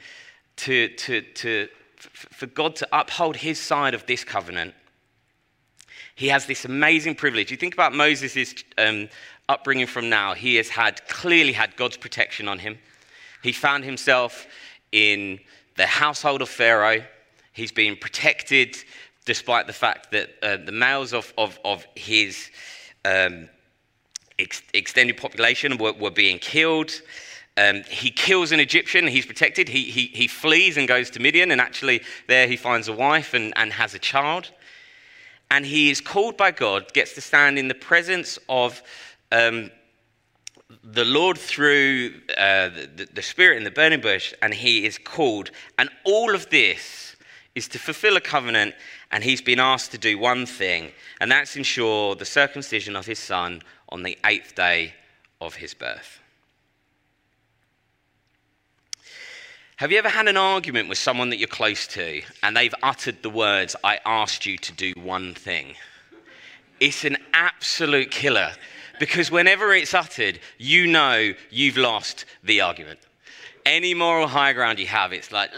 to, 0.57 0.89
to, 0.89 1.21
to, 1.21 1.69
for 1.99 2.47
God 2.47 2.77
to 2.77 2.89
uphold 2.93 3.37
his 3.37 3.61
side 3.61 3.95
of 3.95 4.07
this 4.07 4.25
covenant, 4.25 4.75
he 6.15 6.29
has 6.29 6.47
this 6.47 6.65
amazing 6.65 7.15
privilege. 7.15 7.51
You 7.51 7.57
think 7.57 7.75
about 7.75 7.93
Moses' 7.93 8.55
um, 8.79 9.09
upbringing 9.49 9.87
from 9.87 10.09
now, 10.09 10.35
he 10.35 10.55
has 10.57 10.69
had 10.69 11.07
clearly 11.09 11.53
had 11.53 11.77
God's 11.77 11.97
protection 11.97 12.49
on 12.49 12.59
him. 12.59 12.79
He 13.43 13.53
found 13.53 13.85
himself 13.85 14.47
in 14.93 15.41
the 15.77 15.87
household 15.87 16.43
of 16.43 16.49
Pharaoh. 16.49 17.05
He's 17.57 17.73
been 17.73 17.97
protected 17.97 18.77
despite 19.25 19.67
the 19.67 19.73
fact 19.73 20.13
that 20.13 20.29
uh, 20.43 20.59
the 20.59 20.73
males 20.73 21.15
of, 21.15 21.33
of, 21.39 21.59
of 21.65 21.87
his 21.95 22.51
um, 23.07 23.49
ex- 24.39 24.61
extended 24.75 25.17
population 25.17 25.79
were, 25.79 25.95
were 25.95 26.11
being 26.11 26.39
killed. 26.39 26.93
Um, 27.57 27.83
he 27.89 28.11
kills 28.11 28.53
an 28.53 28.61
Egyptian, 28.61 29.07
he's 29.07 29.25
protected. 29.25 29.71
He, 29.71 29.85
he, 29.85 30.09
he 30.09 30.29
flees 30.29 30.77
and 30.77 30.87
goes 30.87 31.09
to 31.13 31.21
Midian, 31.21 31.51
and 31.51 31.59
actually, 31.59 32.03
there 32.29 32.47
he 32.47 32.59
finds 32.59 32.89
a 32.89 32.93
wife 32.93 33.33
and, 33.33 33.55
and 33.57 33.73
has 33.73 33.95
a 33.95 33.99
child. 33.99 34.51
And 35.51 35.65
he 35.65 35.89
is 35.89 36.03
called 36.03 36.37
by 36.37 36.51
God, 36.51 36.93
gets 36.93 37.15
to 37.15 37.23
stand 37.23 37.59
in 37.59 37.69
the 37.69 37.75
presence 37.75 38.39
of 38.51 38.83
um, 39.33 39.71
the 40.85 41.07
Lord 41.07 41.39
through 41.39 42.21
uh, 42.37 42.69
the, 42.69 43.09
the 43.15 43.23
Spirit 43.23 43.57
in 43.57 43.65
the 43.65 43.71
burning 43.71 44.03
bush, 44.03 44.35
and 44.43 44.53
he 44.53 44.85
is 44.85 44.99
called. 44.99 45.51
And 45.79 45.89
all 46.05 46.35
of 46.35 46.51
this 46.51 47.06
is 47.57 47.67
to 47.69 47.79
fulfill 47.79 48.17
a 48.17 48.21
covenant, 48.21 48.75
and 49.11 49.25
he's 49.25 49.41
been 49.41 49.59
asked 49.59 49.91
to 49.91 49.99
do 49.99 50.19
one 50.19 50.45
thing, 50.45 50.93
and 51.21 51.33
that's 51.33 51.57
ensure 51.57 52.15
the 52.15 52.25
circumcision 52.25 52.95
of 52.95 53.07
his 53.07 53.19
son 53.19 53.63
on 53.89 54.03
the 54.03 54.17
eighth 54.27 54.55
day 54.55 54.93
of 55.41 55.57
his 55.57 55.73
birth. 55.73 56.21
Have 59.77 59.91
you 59.91 59.99
ever 59.99 60.11
had 60.11 60.29
an 60.29 60.37
argument 60.37 60.89
with 60.89 60.99
someone 60.99 61.31
that 61.31 61.39
you're 61.39 61.49
close 61.49 61.87
to 61.89 62.23
and 62.43 62.57
they've 62.57 62.75
uttered 62.83 63.23
the 63.23 63.31
words, 63.31 63.75
I 63.85 64.01
asked 64.07 64.47
you 64.47 64.57
to 64.59 64.73
do 64.73 64.93
one 64.97 65.35
thing? 65.35 65.75
It's 66.81 67.05
an 67.05 67.17
absolute 67.35 68.11
killer 68.11 68.53
because 68.99 69.31
whenever 69.31 69.75
it's 69.75 69.93
uttered, 69.93 70.41
you 70.59 70.87
know 70.87 71.33
you've 71.51 71.77
lost 71.77 72.25
the 72.43 72.63
argument. 72.63 73.01
Any 73.67 73.93
moral 73.93 74.29
high 74.29 74.55
ground 74.55 74.79
you 74.79 74.87
have, 74.87 75.13
it's 75.13 75.31
like, 75.31 75.51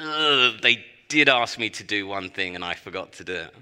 they 0.63 0.85
did 1.09 1.29
ask 1.29 1.59
me 1.59 1.71
to 1.71 1.85
do 1.85 2.07
one 2.07 2.31
thing 2.31 2.55
and 2.55 2.65
I 2.65 2.75
forgot 2.75 3.13
to 3.15 3.25
do 3.25 3.35
it. 3.35 3.55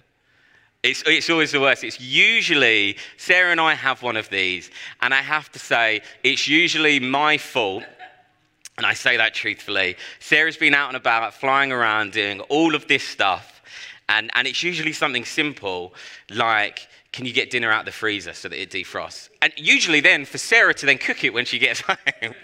It's, 0.82 1.02
it's 1.06 1.30
always 1.30 1.52
the 1.52 1.60
worst. 1.60 1.82
It's 1.82 2.00
usually, 2.00 2.96
Sarah 3.16 3.50
and 3.50 3.60
I 3.60 3.74
have 3.74 4.02
one 4.02 4.16
of 4.16 4.28
these, 4.28 4.70
and 5.00 5.12
I 5.12 5.20
have 5.20 5.50
to 5.52 5.58
say, 5.58 6.02
it's 6.22 6.46
usually 6.46 7.00
my 7.00 7.38
fault 7.38 7.82
and 8.76 8.84
I 8.84 8.92
say 8.92 9.16
that 9.16 9.34
truthfully. 9.34 9.96
Sarah's 10.20 10.56
been 10.56 10.74
out 10.74 10.88
and 10.88 10.96
about, 10.96 11.34
flying 11.34 11.72
around, 11.72 12.12
doing 12.12 12.40
all 12.42 12.74
of 12.74 12.86
this 12.88 13.02
stuff. 13.02 13.62
And, 14.08 14.30
and 14.34 14.46
it's 14.46 14.62
usually 14.62 14.92
something 14.92 15.24
simple 15.24 15.94
like, 16.30 16.86
can 17.12 17.24
you 17.24 17.32
get 17.32 17.50
dinner 17.50 17.70
out 17.70 17.80
of 17.80 17.86
the 17.86 17.92
freezer 17.92 18.34
so 18.34 18.48
that 18.48 18.60
it 18.60 18.70
defrosts? 18.70 19.30
And 19.40 19.52
usually 19.56 20.00
then 20.00 20.26
for 20.26 20.38
Sarah 20.38 20.74
to 20.74 20.86
then 20.86 20.98
cook 20.98 21.24
it 21.24 21.32
when 21.32 21.46
she 21.46 21.58
gets 21.58 21.80
home. 21.86 22.34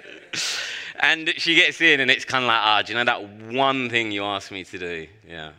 And 1.00 1.32
she 1.36 1.54
gets 1.54 1.80
in 1.80 2.00
and 2.00 2.10
it's 2.10 2.24
kind 2.24 2.44
of 2.44 2.48
like, 2.48 2.60
ah, 2.60 2.78
oh, 2.78 2.82
do 2.82 2.92
you 2.92 2.98
know 2.98 3.04
that 3.04 3.52
one 3.52 3.88
thing 3.88 4.12
you 4.12 4.24
asked 4.24 4.50
me 4.50 4.64
to 4.64 4.78
do? 4.78 5.06
Yeah. 5.28 5.52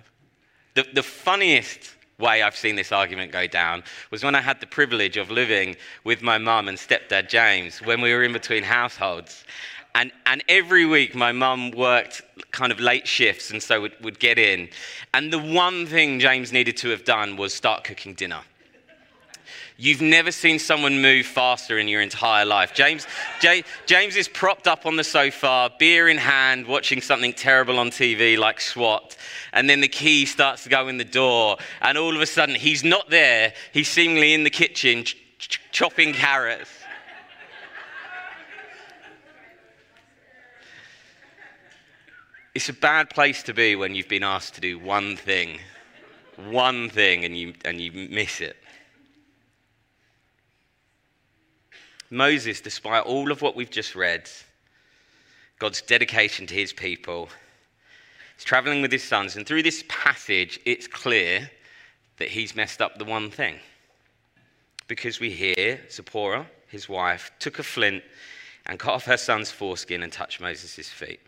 The, 0.76 0.86
the 0.94 1.04
funniest 1.04 1.96
way 2.20 2.42
I've 2.42 2.56
seen 2.56 2.76
this 2.76 2.92
argument 2.92 3.32
go 3.32 3.48
down 3.48 3.84
was 4.12 4.24
when 4.24 4.36
I 4.36 4.42
had 4.42 4.60
the 4.60 4.68
privilege 4.68 5.18
of 5.18 5.32
living 5.32 5.76
with 6.04 6.22
my 6.22 6.38
mum 6.38 6.68
and 6.68 6.78
stepdad 6.78 7.30
James 7.30 7.82
when 7.82 8.02
we 8.02 8.14
were 8.14 8.24
in 8.24 8.34
between 8.34 8.64
households. 8.64 9.44
And, 9.96 10.12
and 10.26 10.44
every 10.50 10.86
week, 10.86 11.14
my 11.14 11.32
mum 11.32 11.70
worked 11.72 12.24
kind 12.52 12.72
of 12.72 12.80
late 12.80 13.08
shifts 13.08 13.52
and 13.52 13.62
so 13.62 13.82
would, 13.82 13.94
would 14.02 14.20
get 14.20 14.40
in. 14.40 14.70
And 15.14 15.32
the 15.32 15.38
one 15.38 15.86
thing 15.86 16.20
James 16.20 16.52
needed 16.52 16.78
to 16.78 16.90
have 16.90 17.06
done 17.06 17.38
was 17.38 17.54
start 17.54 17.84
cooking 17.84 18.16
dinner. 18.16 18.42
You've 19.84 20.00
never 20.00 20.32
seen 20.32 20.60
someone 20.60 21.02
move 21.02 21.26
faster 21.26 21.78
in 21.78 21.90
your 21.90 22.00
entire 22.00 22.46
life. 22.46 22.74
James, 22.74 23.06
J, 23.42 23.66
James 23.86 24.16
is 24.16 24.30
propped 24.30 24.66
up 24.66 24.86
on 24.86 24.96
the 24.96 25.04
sofa, 25.04 25.74
beer 25.78 26.08
in 26.08 26.18
hand, 26.18 26.68
watching 26.68 27.02
something 27.02 27.34
terrible 27.34 27.78
on 27.78 27.90
TV 27.90 28.38
like 28.38 28.62
SWAT. 28.62 29.18
And 29.52 29.70
then 29.70 29.82
the 29.82 29.90
key 29.90 30.26
starts 30.26 30.64
to 30.64 30.70
go 30.70 30.88
in 30.88 30.96
the 30.96 31.04
door. 31.04 31.58
And 31.82 31.98
all 31.98 32.16
of 32.16 32.22
a 32.22 32.26
sudden, 32.26 32.56
he's 32.56 32.86
not 32.86 33.10
there. 33.10 33.54
He's 33.74 33.90
seemingly 33.90 34.34
in 34.34 34.46
the 34.46 34.50
kitchen 34.50 35.04
ch- 35.04 35.18
ch- 35.38 35.60
chopping 35.74 36.14
carrots. 36.14 36.70
It's 42.56 42.70
a 42.70 42.74
bad 42.74 43.10
place 43.10 43.44
to 43.44 43.54
be 43.54 43.76
when 43.76 43.96
you've 43.96 44.08
been 44.08 44.24
asked 44.24 44.56
to 44.56 44.62
do 44.62 44.80
one 44.80 45.18
thing, 45.18 45.60
one 46.38 46.90
thing, 46.90 47.26
and 47.26 47.38
you, 47.38 47.54
and 47.66 47.82
you 47.82 47.92
miss 47.92 48.40
it. 48.40 48.56
Moses, 52.14 52.62
despite 52.62 53.06
all 53.06 53.32
of 53.32 53.42
what 53.42 53.56
we've 53.56 53.72
just 53.72 53.96
read, 53.96 54.30
God's 55.58 55.82
dedication 55.82 56.46
to 56.46 56.54
his 56.54 56.72
people, 56.72 57.28
he's 58.36 58.44
traveling 58.44 58.84
with 58.84 58.92
his 58.92 59.04
sons, 59.04 59.36
and 59.36 59.48
through 59.48 59.64
this 59.64 59.84
passage, 59.90 60.60
it's 60.64 60.86
clear 60.86 61.50
that 62.18 62.28
he's 62.28 62.56
messed 62.56 62.84
up 62.84 63.00
the 63.00 63.04
one 63.04 63.32
thing. 63.32 63.56
Because 64.88 65.20
we 65.20 65.32
hear 65.32 65.80
Zipporah, 65.90 66.46
his 66.68 66.88
wife, 66.88 67.32
took 67.40 67.58
a 67.58 67.64
flint 67.64 68.04
and 68.68 68.78
cut 68.78 68.94
off 68.94 69.06
her 69.06 69.18
son's 69.18 69.50
foreskin 69.50 70.04
and 70.04 70.14
touched 70.14 70.40
Moses' 70.40 70.90
feet. 70.90 71.20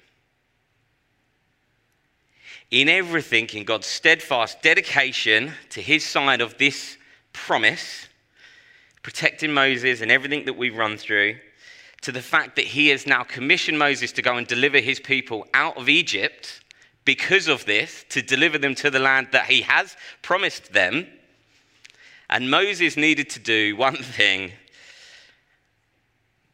in 2.69 2.89
everything, 2.89 3.47
in 3.53 3.63
God's 3.63 3.87
steadfast 3.87 4.61
dedication 4.61 5.53
to 5.69 5.81
his 5.81 6.05
side 6.05 6.41
of 6.41 6.57
this 6.57 6.97
promise, 7.33 8.07
protecting 9.05 9.53
Moses 9.53 10.01
and 10.01 10.09
everything 10.09 10.45
that 10.45 10.57
we've 10.57 10.75
run 10.75 10.97
through, 10.97 11.35
to 12.01 12.11
the 12.11 12.23
fact 12.23 12.55
that 12.55 12.65
he 12.65 12.87
has 12.87 13.05
now 13.05 13.21
commissioned 13.21 13.77
Moses 13.77 14.11
to 14.13 14.23
go 14.23 14.35
and 14.35 14.47
deliver 14.47 14.79
his 14.79 14.99
people 14.99 15.45
out 15.53 15.77
of 15.77 15.87
Egypt 15.87 16.63
because 17.05 17.47
of 17.47 17.65
this, 17.65 18.03
to 18.09 18.23
deliver 18.23 18.57
them 18.57 18.73
to 18.73 18.89
the 18.89 18.97
land 18.97 19.27
that 19.31 19.45
he 19.45 19.61
has 19.61 19.95
promised 20.23 20.73
them. 20.73 21.05
And 22.31 22.49
Moses 22.49 22.97
needed 22.97 23.29
to 23.29 23.39
do 23.39 23.75
one 23.77 23.97
thing, 23.97 24.53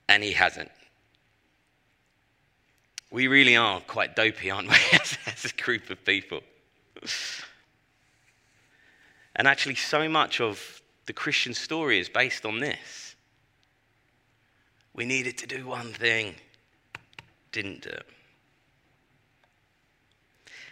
and 0.10 0.22
he 0.22 0.34
hasn't. 0.34 0.72
We 3.12 3.28
really 3.28 3.56
are 3.56 3.80
quite 3.80 4.14
dopey, 4.14 4.52
aren't 4.52 4.68
we, 4.68 4.76
as, 4.92 5.46
a 5.46 5.64
group 5.64 5.90
of 5.90 6.04
people? 6.04 6.42
And 9.38 9.48
actually, 9.48 9.76
so 9.76 10.10
much 10.10 10.42
of 10.42 10.81
the 11.06 11.14
Christian 11.14 11.54
story 11.54 12.00
is 12.00 12.10
based 12.10 12.46
on 12.46 12.60
this. 12.60 13.16
We 14.94 15.06
needed 15.06 15.38
to 15.40 15.48
do 15.48 15.68
one 15.68 15.94
thing, 15.94 16.36
didn't 17.52 17.82
do 17.82 17.90
it. 17.90 18.06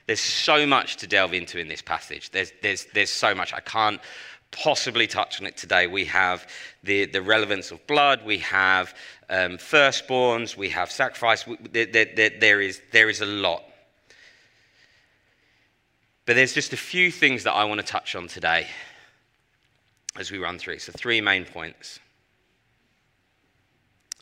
There's 0.08 0.20
so 0.20 0.66
much 0.66 0.98
to 0.98 1.08
delve 1.08 1.34
into 1.34 1.60
in 1.60 1.68
this 1.68 1.82
passage. 1.82 2.32
There's, 2.32 2.52
there's, 2.62 2.88
there's 2.94 3.12
so 3.12 3.36
much. 3.36 3.54
I 3.54 3.60
can't 3.60 4.02
possibly 4.52 5.08
touch 5.08 5.40
on 5.40 5.46
it 5.46 5.56
today. 5.56 5.88
We 5.88 6.06
have 6.06 6.48
the, 6.84 7.06
the 7.06 7.22
relevance 7.22 7.72
of 7.72 7.86
blood, 7.86 8.26
we 8.26 8.40
have 8.40 8.96
um, 9.30 9.58
firstborns, 9.58 10.58
we 10.58 10.70
have 10.70 10.92
sacrifice. 10.92 11.46
There, 11.72 11.86
there, 11.86 12.32
there, 12.40 12.60
is, 12.60 12.82
there 12.92 13.10
is 13.10 13.22
a 13.22 13.26
lot. 13.26 13.64
But 16.26 16.36
there's 16.36 16.54
just 16.54 16.74
a 16.74 16.78
few 16.78 17.12
things 17.12 17.44
that 17.44 17.54
I 17.54 17.64
want 17.66 17.80
to 17.80 17.86
touch 17.86 18.16
on 18.16 18.28
today 18.28 18.68
as 20.18 20.32
we 20.32 20.38
run 20.38 20.60
through. 20.60 20.80
So, 20.80 20.92
three 20.92 21.22
main 21.22 21.46
points. 21.46 22.00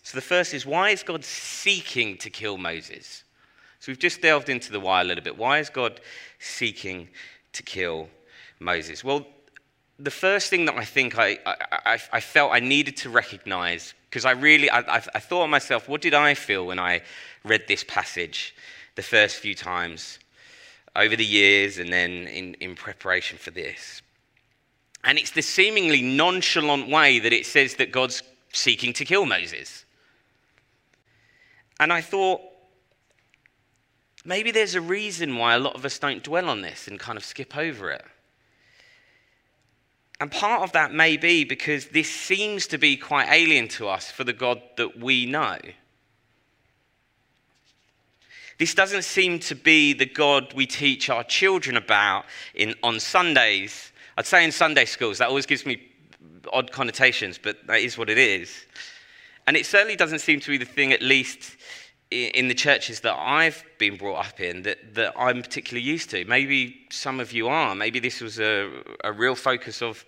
So, 0.04 0.17
the 0.17 0.21
first 0.21 0.54
is 0.54 0.65
why 0.65 0.89
is 0.89 1.04
God 1.04 1.23
seeking 1.23 2.17
to 2.17 2.30
kill 2.30 2.58
Moses? 2.58 3.23
So, 3.80 3.91
we've 3.91 4.00
just 4.00 4.21
delved 4.21 4.50
into 4.50 4.71
the 4.71 4.80
why 4.80 5.02
a 5.02 5.04
little 5.04 5.23
bit. 5.23 5.38
Why 5.38 5.60
is 5.60 5.69
God 5.69 6.00
seeking 6.39 7.10
to 7.54 7.63
kill 7.63 8.10
Moses? 8.60 9.04
Well, 9.04 9.26
the 10.00 10.12
first 10.12 10.50
thing 10.50 10.65
that 10.65 10.76
I 10.76 10.86
think 10.86 11.17
I, 11.17 11.39
I, 11.45 12.00
I 12.12 12.19
felt 12.19 12.52
I 12.52 12.60
needed 12.60 12.97
to 12.97 13.10
recognize, 13.10 13.93
because 14.10 14.26
I 14.26 14.32
really, 14.32 14.69
I, 14.69 14.80
I, 14.80 15.00
thought 15.00 15.43
to 15.43 15.47
myself, 15.47 15.89
what 15.89 16.02
did 16.02 16.13
I 16.13 16.36
feel 16.36 16.67
when 16.67 16.80
I 16.80 17.02
read 17.43 17.63
this 17.67 17.84
passage 17.84 18.56
the 18.95 19.02
first 19.02 19.38
few 19.38 19.56
times 19.56 20.19
over 20.95 21.15
the 21.15 21.26
years 21.26 21.80
and 21.80 21.91
then 21.91 22.28
in, 22.28 22.54
in 22.56 22.76
preparation 22.76 23.39
for 23.39 23.50
this? 23.52 24.04
And 25.08 25.17
it's 25.17 25.32
the 25.32 25.41
seemingly 25.41 26.02
nonchalant 26.02 26.89
way 26.89 27.20
that 27.20 27.32
it 27.32 27.46
says 27.46 27.76
that 27.76 27.93
God's 27.93 28.24
seeking 28.52 28.91
to 28.91 29.06
kill 29.06 29.26
Moses. 29.26 29.86
And 31.80 31.93
I 31.93 32.02
thought, 32.02 32.41
maybe 34.26 34.52
there's 34.52 34.76
a 34.76 34.82
reason 34.82 35.38
why 35.38 35.54
a 35.54 35.60
lot 35.60 35.76
of 35.76 35.86
us 35.86 35.98
don't 35.98 36.22
dwell 36.22 36.50
on 36.50 36.62
this 36.62 36.89
and 36.89 37.00
kind 37.00 37.17
of 37.17 37.24
skip 37.24 37.56
over 37.56 37.89
it. 37.89 38.04
And 40.20 40.30
part 40.30 40.63
of 40.63 40.74
that 40.74 40.93
may 40.93 41.15
be 41.15 41.46
because 41.46 41.86
this 41.88 42.12
seems 42.12 42.67
to 42.67 42.78
be 42.78 42.98
quite 42.98 43.30
alien 43.32 43.70
to 43.70 43.88
us 43.88 44.12
for 44.12 44.26
the 44.26 44.34
God 44.34 44.62
that 44.76 45.00
we 45.00 45.26
know. 45.26 45.58
This 48.58 48.74
doesn't 48.74 49.04
seem 49.04 49.39
to 49.39 49.56
be 49.56 49.93
the 49.93 50.06
God 50.06 50.54
we 50.54 50.65
teach 50.65 51.10
our 51.10 51.24
children 51.24 51.78
about 51.78 52.26
in, 52.54 52.76
on 52.84 53.00
Sundays. 53.00 53.93
I'd 54.17 54.25
say 54.25 54.43
in 54.43 54.51
Sunday 54.51 54.86
schools, 54.86 55.19
that 55.19 55.30
always 55.30 55.45
gives 55.45 55.65
me 55.65 55.80
odd 56.51 56.71
connotations, 56.71 57.38
but 57.38 57.65
that 57.67 57.82
is 57.82 57.97
what 57.97 58.10
it 58.10 58.17
is. 58.17 58.65
And 59.45 59.56
it 59.56 59.65
certainly 59.65 59.95
doesn't 59.95 60.19
seem 60.19 60.39
to 60.39 60.49
be 60.49 60.58
the 60.58 60.65
thing, 60.65 60.91
at 60.91 61.01
least 61.01 61.56
in 62.10 62.47
the 62.47 62.56
churches 62.56 63.01
that 63.01 63.15
I've 63.15 63.63
been 63.77 63.95
brought 63.95 64.25
up 64.25 64.39
in 64.39 64.63
that, 64.63 64.95
that 64.95 65.13
I'm 65.17 65.41
particularly 65.41 65.86
used 65.86 66.10
to. 66.12 66.25
Maybe 66.25 66.88
some 66.89 67.19
of 67.19 67.32
you 67.32 67.47
are. 67.47 67.75
Maybe 67.75 67.99
this 67.99 68.21
was 68.21 68.39
a, 68.39 68.71
a 69.03 69.12
real 69.12 69.36
focus 69.36 69.82
of 69.82 70.03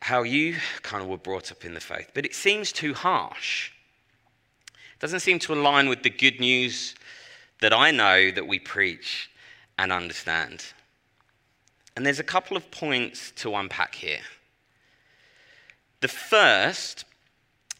how 0.00 0.22
you 0.22 0.56
kind 0.82 1.02
of 1.02 1.08
were 1.08 1.18
brought 1.18 1.52
up 1.52 1.64
in 1.64 1.74
the 1.74 1.80
faith. 1.80 2.10
But 2.12 2.24
it 2.24 2.34
seems 2.34 2.72
too 2.72 2.94
harsh. 2.94 3.70
It 4.68 5.00
doesn't 5.00 5.20
seem 5.20 5.38
to 5.40 5.54
align 5.54 5.88
with 5.88 6.02
the 6.02 6.10
good 6.10 6.40
news 6.40 6.94
that 7.60 7.72
I 7.72 7.90
know 7.90 8.30
that 8.30 8.46
we 8.46 8.58
preach 8.58 9.30
and 9.78 9.92
understand. 9.92 10.64
And 11.96 12.04
there's 12.04 12.18
a 12.18 12.24
couple 12.24 12.56
of 12.56 12.70
points 12.70 13.32
to 13.36 13.54
unpack 13.54 13.94
here. 13.94 14.20
The 16.00 16.08
first 16.08 17.04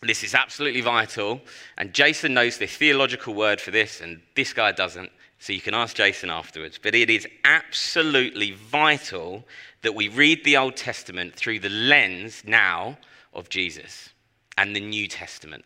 this 0.06 0.22
is 0.22 0.34
absolutely 0.34 0.80
vital. 0.80 1.40
And 1.76 1.92
Jason 1.92 2.34
knows 2.34 2.58
the 2.58 2.66
theological 2.66 3.34
word 3.34 3.60
for 3.60 3.70
this, 3.70 4.00
and 4.00 4.20
this 4.34 4.52
guy 4.52 4.72
doesn't. 4.72 5.10
So 5.38 5.52
you 5.52 5.60
can 5.60 5.74
ask 5.74 5.96
Jason 5.96 6.30
afterwards. 6.30 6.78
But 6.82 6.94
it 6.94 7.10
is 7.10 7.26
absolutely 7.44 8.52
vital 8.52 9.44
that 9.82 9.94
we 9.94 10.08
read 10.08 10.44
the 10.44 10.56
Old 10.56 10.76
Testament 10.76 11.34
through 11.34 11.58
the 11.60 11.68
lens 11.68 12.42
now 12.46 12.98
of 13.32 13.48
Jesus 13.48 14.10
and 14.56 14.74
the 14.74 14.80
New 14.80 15.06
Testament. 15.06 15.64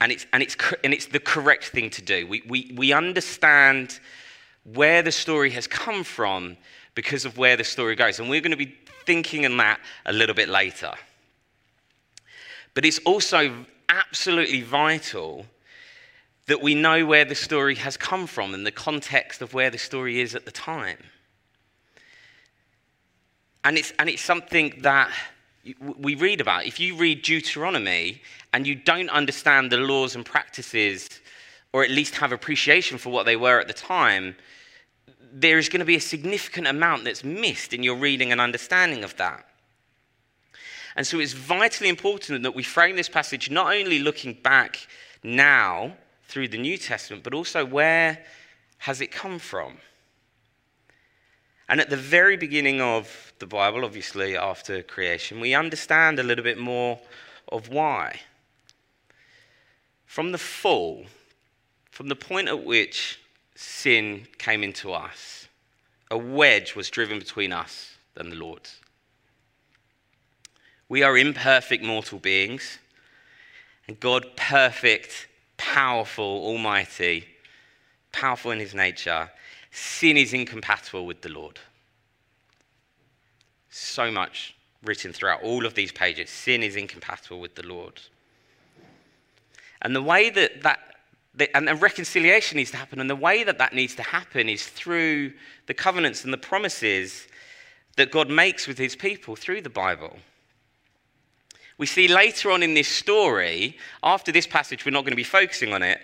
And 0.00 0.10
it's, 0.10 0.26
and 0.32 0.42
it's, 0.42 0.56
and 0.82 0.92
it's 0.92 1.06
the 1.06 1.20
correct 1.20 1.66
thing 1.66 1.90
to 1.90 2.02
do. 2.02 2.26
We, 2.26 2.42
we, 2.48 2.72
we 2.74 2.92
understand 2.92 4.00
where 4.64 5.02
the 5.02 5.12
story 5.12 5.50
has 5.50 5.66
come 5.66 6.04
from 6.04 6.56
because 6.94 7.24
of 7.24 7.38
where 7.38 7.56
the 7.56 7.64
story 7.64 7.96
goes. 7.96 8.20
And 8.20 8.28
we're 8.28 8.40
going 8.40 8.52
to 8.52 8.56
be 8.56 8.76
thinking 9.04 9.44
on 9.44 9.56
that 9.56 9.80
a 10.06 10.12
little 10.12 10.34
bit 10.34 10.48
later. 10.48 10.92
But 12.74 12.84
it's 12.84 12.98
also 13.00 13.66
absolutely 13.88 14.62
vital 14.62 15.46
that 16.46 16.60
we 16.60 16.74
know 16.74 17.06
where 17.06 17.24
the 17.24 17.34
story 17.34 17.74
has 17.76 17.96
come 17.96 18.26
from 18.26 18.54
and 18.54 18.66
the 18.66 18.72
context 18.72 19.42
of 19.42 19.54
where 19.54 19.70
the 19.70 19.78
story 19.78 20.20
is 20.20 20.34
at 20.34 20.44
the 20.44 20.50
time. 20.50 20.98
And 23.64 23.78
it's, 23.78 23.92
and 23.98 24.08
it's 24.08 24.22
something 24.22 24.80
that 24.82 25.10
we 25.98 26.16
read 26.16 26.40
about. 26.40 26.66
If 26.66 26.80
you 26.80 26.96
read 26.96 27.22
Deuteronomy 27.22 28.22
and 28.52 28.66
you 28.66 28.74
don't 28.74 29.08
understand 29.10 29.70
the 29.70 29.76
laws 29.76 30.16
and 30.16 30.24
practices, 30.24 31.08
or 31.72 31.82
at 31.82 31.90
least 31.90 32.16
have 32.16 32.32
appreciation 32.32 32.98
for 32.98 33.10
what 33.10 33.26
they 33.26 33.36
were 33.36 33.60
at 33.60 33.68
the 33.68 33.74
time, 33.74 34.36
there 35.32 35.58
is 35.58 35.68
going 35.68 35.80
to 35.80 35.86
be 35.86 35.96
a 35.96 36.00
significant 36.00 36.66
amount 36.66 37.04
that's 37.04 37.24
missed 37.24 37.72
in 37.72 37.82
your 37.82 37.96
reading 37.96 38.32
and 38.32 38.40
understanding 38.40 39.02
of 39.02 39.16
that. 39.16 39.46
And 40.94 41.06
so 41.06 41.18
it's 41.20 41.32
vitally 41.32 41.88
important 41.88 42.42
that 42.42 42.54
we 42.54 42.62
frame 42.62 42.96
this 42.96 43.08
passage 43.08 43.50
not 43.50 43.74
only 43.74 43.98
looking 43.98 44.34
back 44.34 44.86
now 45.22 45.96
through 46.24 46.48
the 46.48 46.58
New 46.58 46.76
Testament, 46.76 47.22
but 47.22 47.32
also 47.32 47.64
where 47.64 48.18
has 48.78 49.00
it 49.00 49.10
come 49.10 49.38
from? 49.38 49.78
And 51.68 51.80
at 51.80 51.88
the 51.88 51.96
very 51.96 52.36
beginning 52.36 52.82
of 52.82 53.32
the 53.38 53.46
Bible, 53.46 53.84
obviously 53.86 54.36
after 54.36 54.82
creation, 54.82 55.40
we 55.40 55.54
understand 55.54 56.18
a 56.18 56.22
little 56.22 56.44
bit 56.44 56.58
more 56.58 57.00
of 57.48 57.70
why. 57.70 58.20
From 60.04 60.32
the 60.32 60.38
fall, 60.38 61.06
from 61.92 62.08
the 62.08 62.16
point 62.16 62.48
at 62.48 62.64
which 62.64 63.20
sin 63.54 64.26
came 64.38 64.64
into 64.64 64.92
us, 64.92 65.46
a 66.10 66.16
wedge 66.16 66.74
was 66.74 66.88
driven 66.88 67.18
between 67.18 67.52
us 67.52 67.96
and 68.16 68.32
the 68.32 68.36
Lord. 68.36 68.62
We 70.88 71.02
are 71.02 71.16
imperfect 71.16 71.84
mortal 71.84 72.18
beings, 72.18 72.78
and 73.86 74.00
God, 74.00 74.26
perfect, 74.36 75.28
powerful, 75.58 76.24
almighty, 76.24 77.26
powerful 78.10 78.52
in 78.52 78.58
his 78.58 78.74
nature, 78.74 79.30
sin 79.70 80.16
is 80.16 80.32
incompatible 80.32 81.04
with 81.04 81.20
the 81.20 81.28
Lord. 81.28 81.60
So 83.68 84.10
much 84.10 84.54
written 84.82 85.12
throughout 85.12 85.42
all 85.42 85.66
of 85.66 85.74
these 85.74 85.92
pages 85.92 86.30
sin 86.30 86.62
is 86.62 86.74
incompatible 86.74 87.38
with 87.38 87.54
the 87.54 87.66
Lord. 87.66 88.00
And 89.82 89.94
the 89.94 90.02
way 90.02 90.30
that 90.30 90.62
that 90.62 90.91
and 91.54 91.66
the 91.66 91.74
reconciliation 91.74 92.56
needs 92.56 92.70
to 92.72 92.76
happen, 92.76 93.00
and 93.00 93.08
the 93.08 93.16
way 93.16 93.44
that 93.44 93.58
that 93.58 93.72
needs 93.72 93.94
to 93.96 94.02
happen 94.02 94.48
is 94.48 94.66
through 94.66 95.32
the 95.66 95.74
covenants 95.74 96.24
and 96.24 96.32
the 96.32 96.38
promises 96.38 97.26
that 97.96 98.10
God 98.10 98.30
makes 98.30 98.66
with 98.66 98.78
his 98.78 98.96
people 98.96 99.36
through 99.36 99.62
the 99.62 99.70
Bible. 99.70 100.16
We 101.78 101.86
see 101.86 102.06
later 102.06 102.50
on 102.50 102.62
in 102.62 102.74
this 102.74 102.88
story, 102.88 103.76
after 104.02 104.30
this 104.30 104.46
passage, 104.46 104.84
we're 104.84 104.92
not 104.92 105.04
going 105.04 105.12
to 105.12 105.16
be 105.16 105.24
focusing 105.24 105.72
on 105.72 105.82
it, 105.82 106.00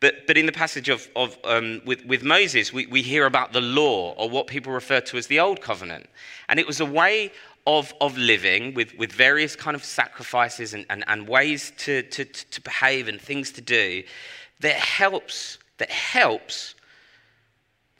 but, 0.00 0.26
but 0.26 0.38
in 0.38 0.46
the 0.46 0.52
passage 0.52 0.88
of, 0.88 1.08
of, 1.14 1.36
um, 1.44 1.82
with, 1.84 2.04
with 2.06 2.24
Moses, 2.24 2.72
we, 2.72 2.86
we 2.86 3.02
hear 3.02 3.26
about 3.26 3.52
the 3.52 3.60
law, 3.60 4.14
or 4.14 4.30
what 4.30 4.46
people 4.46 4.72
refer 4.72 5.00
to 5.02 5.18
as 5.18 5.26
the 5.26 5.40
Old 5.40 5.60
Covenant. 5.60 6.08
And 6.48 6.58
it 6.58 6.66
was 6.66 6.80
a 6.80 6.86
way 6.86 7.32
of, 7.66 7.92
of 8.00 8.16
living 8.16 8.72
with, 8.72 8.96
with 8.96 9.12
various 9.12 9.54
kind 9.54 9.74
of 9.74 9.84
sacrifices 9.84 10.72
and, 10.72 10.86
and, 10.88 11.04
and 11.06 11.28
ways 11.28 11.72
to, 11.78 12.02
to, 12.02 12.24
to 12.24 12.60
behave 12.62 13.08
and 13.08 13.20
things 13.20 13.52
to 13.52 13.60
do 13.60 14.02
that 14.60 14.76
helps 14.76 15.58
that 15.78 15.90
helps 15.90 16.74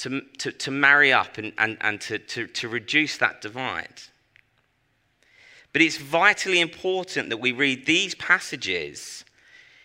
to, 0.01 0.23
to, 0.39 0.53
to 0.53 0.71
marry 0.71 1.13
up 1.13 1.39
and, 1.39 1.53
and, 1.59 1.77
and 1.81 2.01
to, 2.03 2.19
to, 2.19 2.47
to 2.47 2.69
reduce 2.69 3.19
that 3.19 3.41
divide. 3.41 4.03
But 5.73 5.83
it's 5.83 5.99
vitally 5.99 6.61
important 6.61 7.29
that 7.29 7.37
we 7.39 7.53
read 7.53 7.87
these 7.87 8.15
passages 8.15 9.25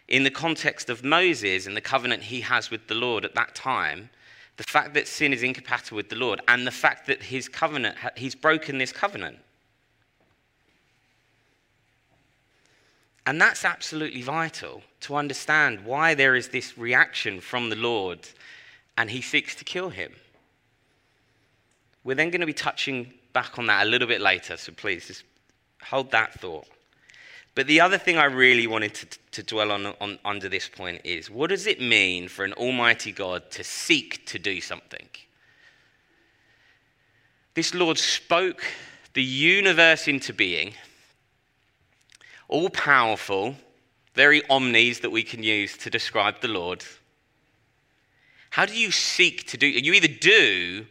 in 0.08 0.24
the 0.24 0.32
context 0.32 0.90
of 0.90 1.04
Moses 1.04 1.68
and 1.68 1.76
the 1.76 1.82
covenant 1.82 2.24
he 2.24 2.42
has 2.42 2.72
with 2.72 2.88
the 2.88 2.96
Lord 2.96 3.26
at 3.26 3.36
that 3.36 3.56
time, 3.56 4.10
the 4.58 4.64
fact 4.64 4.94
that 4.94 5.08
sin 5.08 5.34
is 5.34 5.44
incompatible 5.44 5.98
with 5.98 6.10
the 6.10 6.16
Lord, 6.16 6.42
and 6.48 6.66
the 6.66 6.72
fact 6.72 7.08
that 7.08 7.24
his 7.24 7.50
covenant, 7.50 7.98
he's 8.16 8.36
broken 8.36 8.78
this 8.78 8.92
covenant. 8.92 9.38
And 13.26 13.42
that's 13.42 13.66
absolutely 13.66 14.22
vital 14.22 14.84
to 15.02 15.16
understand 15.16 15.84
why 15.86 16.14
there 16.14 16.36
is 16.36 16.50
this 16.50 16.78
reaction 16.78 17.42
from 17.42 17.70
the 17.70 17.76
Lord 17.76 18.20
and 18.98 19.10
he 19.10 19.22
seeks 19.22 19.56
to 19.56 19.64
kill 19.64 19.90
him. 19.90 20.14
We're 22.04 22.16
then 22.16 22.30
going 22.30 22.42
to 22.42 22.48
be 22.48 22.54
touching 22.54 23.14
back 23.34 23.58
on 23.58 23.66
that 23.66 23.86
a 23.86 23.90
little 23.90 24.08
bit 24.08 24.22
later, 24.22 24.58
so 24.58 24.72
please 24.72 25.08
just 25.08 25.24
hold 25.84 26.12
that 26.12 26.40
thought. 26.40 26.68
But 27.56 27.68
the 27.68 27.82
other 27.82 27.98
thing 27.98 28.18
I 28.18 28.26
really 28.26 28.68
wanted 28.68 28.94
to, 28.96 29.08
to 29.32 29.44
dwell 29.44 29.72
on, 29.72 29.88
on 30.00 30.20
under 30.24 30.48
this 30.48 30.70
point 30.70 31.02
is 31.04 31.30
what 31.30 31.50
does 31.50 31.68
it 31.68 31.82
mean 31.82 32.28
for 32.28 32.46
an 32.46 32.54
almighty 32.54 33.12
God 33.12 33.50
to 33.52 33.64
seek 33.64 34.26
to 34.28 34.38
do 34.38 34.62
something? 34.62 35.08
This 37.54 37.74
Lord 37.74 37.98
spoke 37.98 38.64
the 39.14 39.24
universe 39.24 40.10
into 40.10 40.34
being, 40.34 40.74
all 42.48 42.70
powerful, 42.70 43.56
very 44.14 44.48
omnis 44.50 45.00
that 45.00 45.10
we 45.10 45.24
can 45.24 45.44
use 45.44 45.78
to 45.78 45.90
describe 45.90 46.42
the 46.42 46.48
Lord. 46.48 46.84
How 48.52 48.66
do 48.66 48.74
you 48.74 48.92
seek 48.92 49.48
to 49.48 49.58
do? 49.58 49.68
You 49.68 49.94
either 49.94 50.08
do 50.08 50.86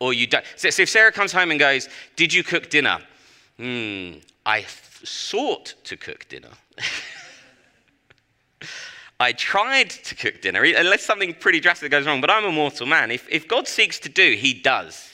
or 0.00 0.12
you 0.12 0.26
don't. 0.26 0.44
So, 0.56 0.68
if 0.68 0.88
Sarah 0.88 1.12
comes 1.12 1.32
home 1.32 1.50
and 1.50 1.60
goes, 1.60 1.88
Did 2.16 2.32
you 2.34 2.42
cook 2.42 2.68
dinner? 2.68 2.98
Hmm, 3.58 4.14
I 4.44 4.64
sought 5.04 5.74
to 5.84 5.96
cook 5.96 6.28
dinner. 6.28 6.50
I 9.18 9.32
tried 9.32 9.90
to 9.90 10.14
cook 10.14 10.42
dinner, 10.42 10.62
unless 10.62 11.02
something 11.02 11.32
pretty 11.34 11.60
drastic 11.60 11.90
goes 11.90 12.06
wrong, 12.06 12.20
but 12.20 12.30
I'm 12.30 12.44
a 12.44 12.52
mortal 12.52 12.86
man. 12.86 13.10
If, 13.10 13.26
if 13.30 13.48
God 13.48 13.66
seeks 13.66 13.98
to 14.00 14.10
do, 14.10 14.34
he 14.34 14.52
does. 14.52 15.08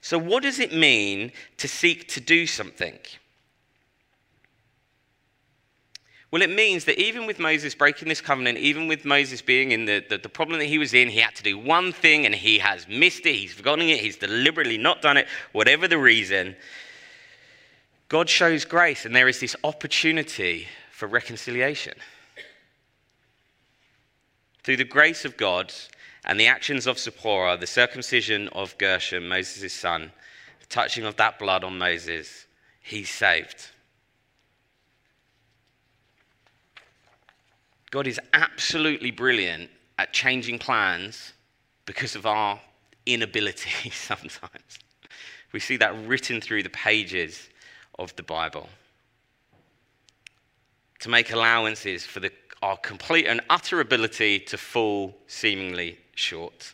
So, 0.00 0.18
what 0.18 0.42
does 0.42 0.58
it 0.58 0.72
mean 0.72 1.32
to 1.58 1.68
seek 1.68 2.08
to 2.08 2.20
do 2.20 2.46
something? 2.46 2.98
Well, 6.32 6.40
it 6.40 6.50
means 6.50 6.86
that 6.86 6.98
even 6.98 7.26
with 7.26 7.38
Moses 7.38 7.74
breaking 7.74 8.08
this 8.08 8.22
covenant, 8.22 8.56
even 8.56 8.88
with 8.88 9.04
Moses 9.04 9.42
being 9.42 9.70
in 9.70 9.84
the, 9.84 10.02
the, 10.08 10.16
the, 10.16 10.30
problem 10.30 10.58
that 10.60 10.64
he 10.64 10.78
was 10.78 10.94
in, 10.94 11.10
he 11.10 11.18
had 11.18 11.34
to 11.34 11.42
do 11.42 11.58
one 11.58 11.92
thing 11.92 12.24
and 12.24 12.34
he 12.34 12.58
has 12.58 12.88
missed 12.88 13.26
it, 13.26 13.34
he's 13.34 13.52
forgotten 13.52 13.86
it, 13.86 14.00
he's 14.00 14.16
deliberately 14.16 14.78
not 14.78 15.02
done 15.02 15.18
it, 15.18 15.28
whatever 15.52 15.86
the 15.86 15.98
reason. 15.98 16.56
God 18.08 18.30
shows 18.30 18.64
grace, 18.64 19.04
and 19.04 19.14
there 19.14 19.28
is 19.28 19.40
this 19.40 19.54
opportunity 19.62 20.68
for 20.90 21.06
reconciliation. 21.06 21.94
Through 24.62 24.78
the 24.78 24.84
grace 24.84 25.26
of 25.26 25.36
God 25.36 25.70
and 26.24 26.40
the 26.40 26.46
actions 26.46 26.86
of 26.86 26.98
Zipporah, 26.98 27.58
the 27.58 27.66
circumcision 27.66 28.48
of 28.48 28.78
Gershom, 28.78 29.28
Moses' 29.28 29.74
son, 29.74 30.10
the 30.60 30.66
touching 30.66 31.04
of 31.04 31.16
that 31.16 31.38
blood 31.38 31.62
on 31.62 31.76
Moses, 31.76 32.46
he's 32.80 33.10
saved. 33.10 33.71
God 37.92 38.06
is 38.06 38.18
absolutely 38.32 39.10
brilliant 39.10 39.70
at 39.98 40.14
changing 40.14 40.58
plans 40.58 41.34
because 41.84 42.16
of 42.16 42.24
our 42.24 42.58
inability 43.04 43.90
sometimes. 43.92 44.78
We 45.52 45.60
see 45.60 45.76
that 45.76 45.94
written 46.06 46.40
through 46.40 46.62
the 46.62 46.70
pages 46.70 47.50
of 47.98 48.16
the 48.16 48.22
Bible. 48.22 48.70
To 51.00 51.10
make 51.10 51.32
allowances 51.32 52.06
for 52.06 52.20
the, 52.20 52.32
our 52.62 52.78
complete 52.78 53.26
and 53.26 53.42
utter 53.50 53.80
ability 53.80 54.38
to 54.38 54.56
fall 54.56 55.14
seemingly 55.26 55.98
short. 56.14 56.72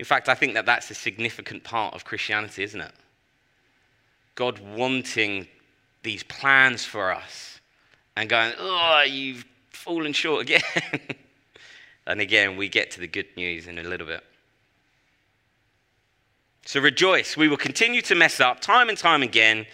In 0.00 0.04
fact, 0.04 0.28
I 0.28 0.34
think 0.34 0.54
that 0.54 0.66
that's 0.66 0.90
a 0.90 0.94
significant 0.94 1.62
part 1.62 1.94
of 1.94 2.04
Christianity, 2.04 2.64
isn't 2.64 2.80
it? 2.80 2.94
God 4.34 4.58
wanting 4.58 5.46
these 6.02 6.24
plans 6.24 6.84
for 6.84 7.12
us 7.14 7.57
and 8.18 8.28
going, 8.28 8.52
oh, 8.58 9.04
you've 9.06 9.44
fallen 9.70 10.12
short 10.12 10.42
again. 10.42 10.60
and 12.06 12.20
again, 12.20 12.56
we 12.56 12.68
get 12.68 12.90
to 12.90 13.00
the 13.00 13.06
good 13.06 13.28
news 13.36 13.68
in 13.68 13.78
a 13.78 13.82
little 13.84 14.08
bit. 14.08 14.24
So 16.66 16.80
rejoice. 16.80 17.36
We 17.36 17.46
will 17.46 17.56
continue 17.56 18.02
to 18.02 18.16
mess 18.16 18.40
up 18.40 18.58
time 18.58 18.88
and 18.88 18.98
time 18.98 19.22
again, 19.22 19.66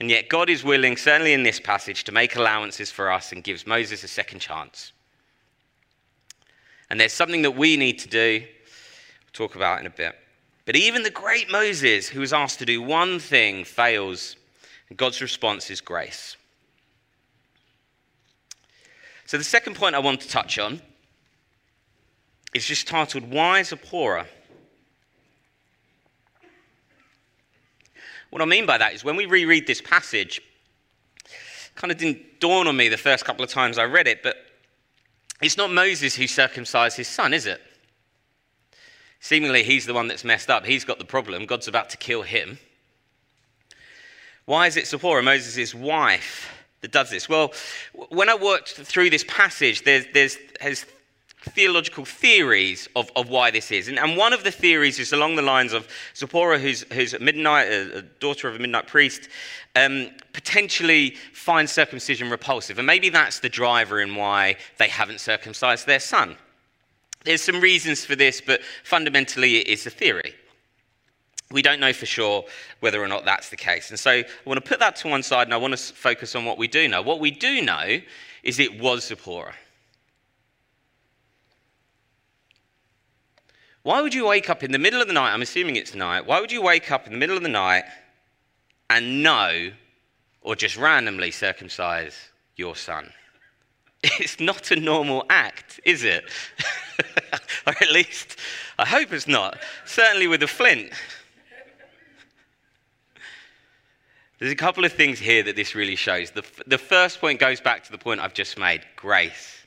and 0.00 0.08
yet 0.08 0.30
God 0.30 0.48
is 0.48 0.64
willing, 0.64 0.96
certainly 0.96 1.34
in 1.34 1.42
this 1.42 1.60
passage, 1.60 2.04
to 2.04 2.12
make 2.12 2.36
allowances 2.36 2.90
for 2.90 3.12
us 3.12 3.32
and 3.32 3.44
gives 3.44 3.66
Moses 3.66 4.02
a 4.02 4.08
second 4.08 4.40
chance. 4.40 4.92
And 6.88 6.98
there's 6.98 7.12
something 7.12 7.42
that 7.42 7.54
we 7.54 7.76
need 7.76 7.98
to 7.98 8.08
do, 8.08 8.40
we'll 8.40 9.32
talk 9.34 9.56
about 9.56 9.78
in 9.78 9.86
a 9.86 9.90
bit. 9.90 10.16
But 10.64 10.74
even 10.74 11.02
the 11.02 11.10
great 11.10 11.50
Moses, 11.50 12.08
who 12.08 12.20
was 12.20 12.32
asked 12.32 12.60
to 12.60 12.64
do 12.64 12.80
one 12.80 13.18
thing, 13.18 13.62
fails, 13.62 14.36
and 14.88 14.96
God's 14.96 15.20
response 15.20 15.70
is 15.70 15.82
grace. 15.82 16.38
So 19.30 19.38
the 19.38 19.44
second 19.44 19.76
point 19.76 19.94
I 19.94 20.00
want 20.00 20.20
to 20.22 20.28
touch 20.28 20.58
on 20.58 20.82
is 22.52 22.66
just 22.66 22.88
titled, 22.88 23.30
Why 23.30 23.62
Zipporah? 23.62 24.26
What 28.30 28.42
I 28.42 28.44
mean 28.44 28.66
by 28.66 28.76
that 28.78 28.92
is 28.92 29.04
when 29.04 29.14
we 29.14 29.26
reread 29.26 29.68
this 29.68 29.80
passage, 29.80 30.42
it 31.26 31.76
kind 31.76 31.92
of 31.92 31.98
didn't 31.98 32.40
dawn 32.40 32.66
on 32.66 32.76
me 32.76 32.88
the 32.88 32.96
first 32.96 33.24
couple 33.24 33.44
of 33.44 33.50
times 33.50 33.78
I 33.78 33.84
read 33.84 34.08
it, 34.08 34.24
but 34.24 34.34
it's 35.40 35.56
not 35.56 35.70
Moses 35.70 36.16
who 36.16 36.26
circumcised 36.26 36.96
his 36.96 37.06
son, 37.06 37.32
is 37.32 37.46
it? 37.46 37.60
Seemingly, 39.20 39.62
he's 39.62 39.86
the 39.86 39.94
one 39.94 40.08
that's 40.08 40.24
messed 40.24 40.50
up. 40.50 40.66
He's 40.66 40.84
got 40.84 40.98
the 40.98 41.04
problem. 41.04 41.46
God's 41.46 41.68
about 41.68 41.88
to 41.90 41.96
kill 41.96 42.22
him. 42.22 42.58
Why 44.44 44.66
is 44.66 44.76
it 44.76 44.88
Zipporah, 44.88 45.22
Moses' 45.22 45.72
wife, 45.72 46.59
that 46.80 46.92
does 46.92 47.10
this? 47.10 47.28
Well, 47.28 47.52
when 48.08 48.28
I 48.28 48.34
worked 48.34 48.70
through 48.70 49.10
this 49.10 49.24
passage, 49.28 49.84
there's, 49.84 50.06
there's, 50.14 50.38
there's 50.60 50.86
theological 51.42 52.04
theories 52.04 52.88
of, 52.96 53.10
of 53.16 53.28
why 53.28 53.50
this 53.50 53.70
is. 53.70 53.88
And, 53.88 53.98
and, 53.98 54.16
one 54.16 54.32
of 54.32 54.44
the 54.44 54.50
theories 54.50 54.98
is 54.98 55.12
along 55.12 55.36
the 55.36 55.42
lines 55.42 55.72
of 55.72 55.88
Zipporah, 56.14 56.58
who's, 56.58 56.82
who's 56.92 57.14
a, 57.14 57.18
Midianite, 57.18 57.68
a, 57.68 58.02
daughter 58.02 58.48
of 58.48 58.56
a 58.56 58.58
Midianite 58.58 58.86
priest, 58.86 59.28
um, 59.76 60.10
potentially 60.32 61.16
finds 61.32 61.72
circumcision 61.72 62.30
repulsive. 62.30 62.78
And 62.78 62.86
maybe 62.86 63.08
that's 63.08 63.40
the 63.40 63.48
driver 63.48 64.00
in 64.00 64.14
why 64.14 64.56
they 64.78 64.88
haven't 64.88 65.20
circumcised 65.20 65.86
their 65.86 66.00
son. 66.00 66.36
There's 67.24 67.42
some 67.42 67.60
reasons 67.60 68.04
for 68.04 68.16
this, 68.16 68.40
but 68.40 68.60
fundamentally 68.84 69.58
it 69.58 69.66
is 69.66 69.86
a 69.86 69.90
theory. 69.90 70.34
We 71.52 71.62
don't 71.62 71.80
know 71.80 71.92
for 71.92 72.06
sure 72.06 72.44
whether 72.78 73.02
or 73.02 73.08
not 73.08 73.24
that's 73.24 73.48
the 73.48 73.56
case. 73.56 73.90
And 73.90 73.98
so 73.98 74.10
I 74.10 74.24
want 74.44 74.62
to 74.62 74.68
put 74.68 74.78
that 74.78 74.96
to 74.96 75.08
one 75.08 75.22
side 75.22 75.48
and 75.48 75.54
I 75.54 75.56
want 75.56 75.76
to 75.76 75.94
focus 75.94 76.36
on 76.36 76.44
what 76.44 76.58
we 76.58 76.68
do 76.68 76.86
know. 76.86 77.02
What 77.02 77.18
we 77.18 77.32
do 77.32 77.60
know 77.60 78.00
is 78.44 78.58
it 78.58 78.80
was 78.80 79.06
Zipporah. 79.06 79.54
Why 83.82 84.00
would 84.00 84.14
you 84.14 84.26
wake 84.26 84.50
up 84.50 84.62
in 84.62 84.72
the 84.72 84.78
middle 84.78 85.00
of 85.00 85.08
the 85.08 85.14
night? 85.14 85.32
I'm 85.32 85.42
assuming 85.42 85.76
it's 85.76 85.94
night. 85.94 86.26
Why 86.26 86.40
would 86.40 86.52
you 86.52 86.62
wake 86.62 86.92
up 86.92 87.06
in 87.06 87.12
the 87.12 87.18
middle 87.18 87.36
of 87.36 87.42
the 87.42 87.48
night 87.48 87.84
and 88.88 89.22
know 89.22 89.70
or 90.42 90.54
just 90.54 90.76
randomly 90.76 91.30
circumcise 91.30 92.28
your 92.56 92.76
son? 92.76 93.12
It's 94.02 94.40
not 94.40 94.70
a 94.70 94.76
normal 94.76 95.26
act, 95.28 95.78
is 95.84 96.04
it? 96.04 96.24
or 97.66 97.74
at 97.82 97.92
least, 97.92 98.38
I 98.78 98.86
hope 98.86 99.12
it's 99.12 99.28
not. 99.28 99.58
Certainly 99.84 100.26
with 100.28 100.42
a 100.42 100.46
flint. 100.46 100.92
There's 104.40 104.52
a 104.52 104.56
couple 104.56 104.86
of 104.86 104.92
things 104.94 105.18
here 105.18 105.42
that 105.42 105.54
this 105.54 105.74
really 105.74 105.96
shows. 105.96 106.30
The, 106.30 106.42
the 106.66 106.78
first 106.78 107.20
point 107.20 107.38
goes 107.38 107.60
back 107.60 107.84
to 107.84 107.92
the 107.92 107.98
point 107.98 108.20
I've 108.20 108.32
just 108.32 108.58
made 108.58 108.80
grace. 108.96 109.58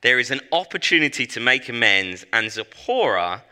There 0.00 0.18
is 0.18 0.32
an 0.32 0.40
opportunity 0.50 1.26
to 1.28 1.40
make 1.40 1.68
amends, 1.68 2.26
and 2.32 2.50
Zipporah 2.50 3.44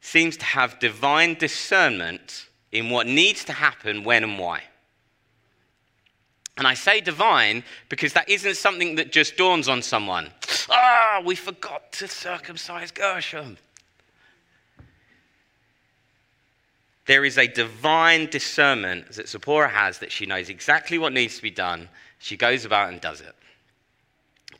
seems 0.00 0.36
to 0.38 0.44
have 0.44 0.78
divine 0.78 1.34
discernment 1.34 2.48
in 2.70 2.90
what 2.90 3.08
needs 3.08 3.44
to 3.44 3.52
happen, 3.52 4.04
when, 4.04 4.22
and 4.22 4.38
why. 4.38 4.62
And 6.56 6.66
I 6.66 6.74
say 6.74 7.00
divine 7.00 7.64
because 7.88 8.12
that 8.12 8.28
isn't 8.28 8.56
something 8.56 8.94
that 8.96 9.10
just 9.10 9.36
dawns 9.36 9.68
on 9.68 9.82
someone. 9.82 10.30
Ah, 10.68 11.20
we 11.24 11.34
forgot 11.34 11.90
to 11.92 12.06
circumcise 12.06 12.92
Gershom. 12.92 13.56
There 17.10 17.24
is 17.24 17.38
a 17.38 17.48
divine 17.48 18.26
discernment 18.26 19.10
that 19.14 19.28
Zipporah 19.28 19.70
has 19.70 19.98
that 19.98 20.12
she 20.12 20.26
knows 20.26 20.48
exactly 20.48 20.96
what 20.96 21.12
needs 21.12 21.34
to 21.34 21.42
be 21.42 21.50
done. 21.50 21.88
She 22.20 22.36
goes 22.36 22.64
about 22.64 22.90
and 22.90 23.00
does 23.00 23.20
it. 23.20 23.34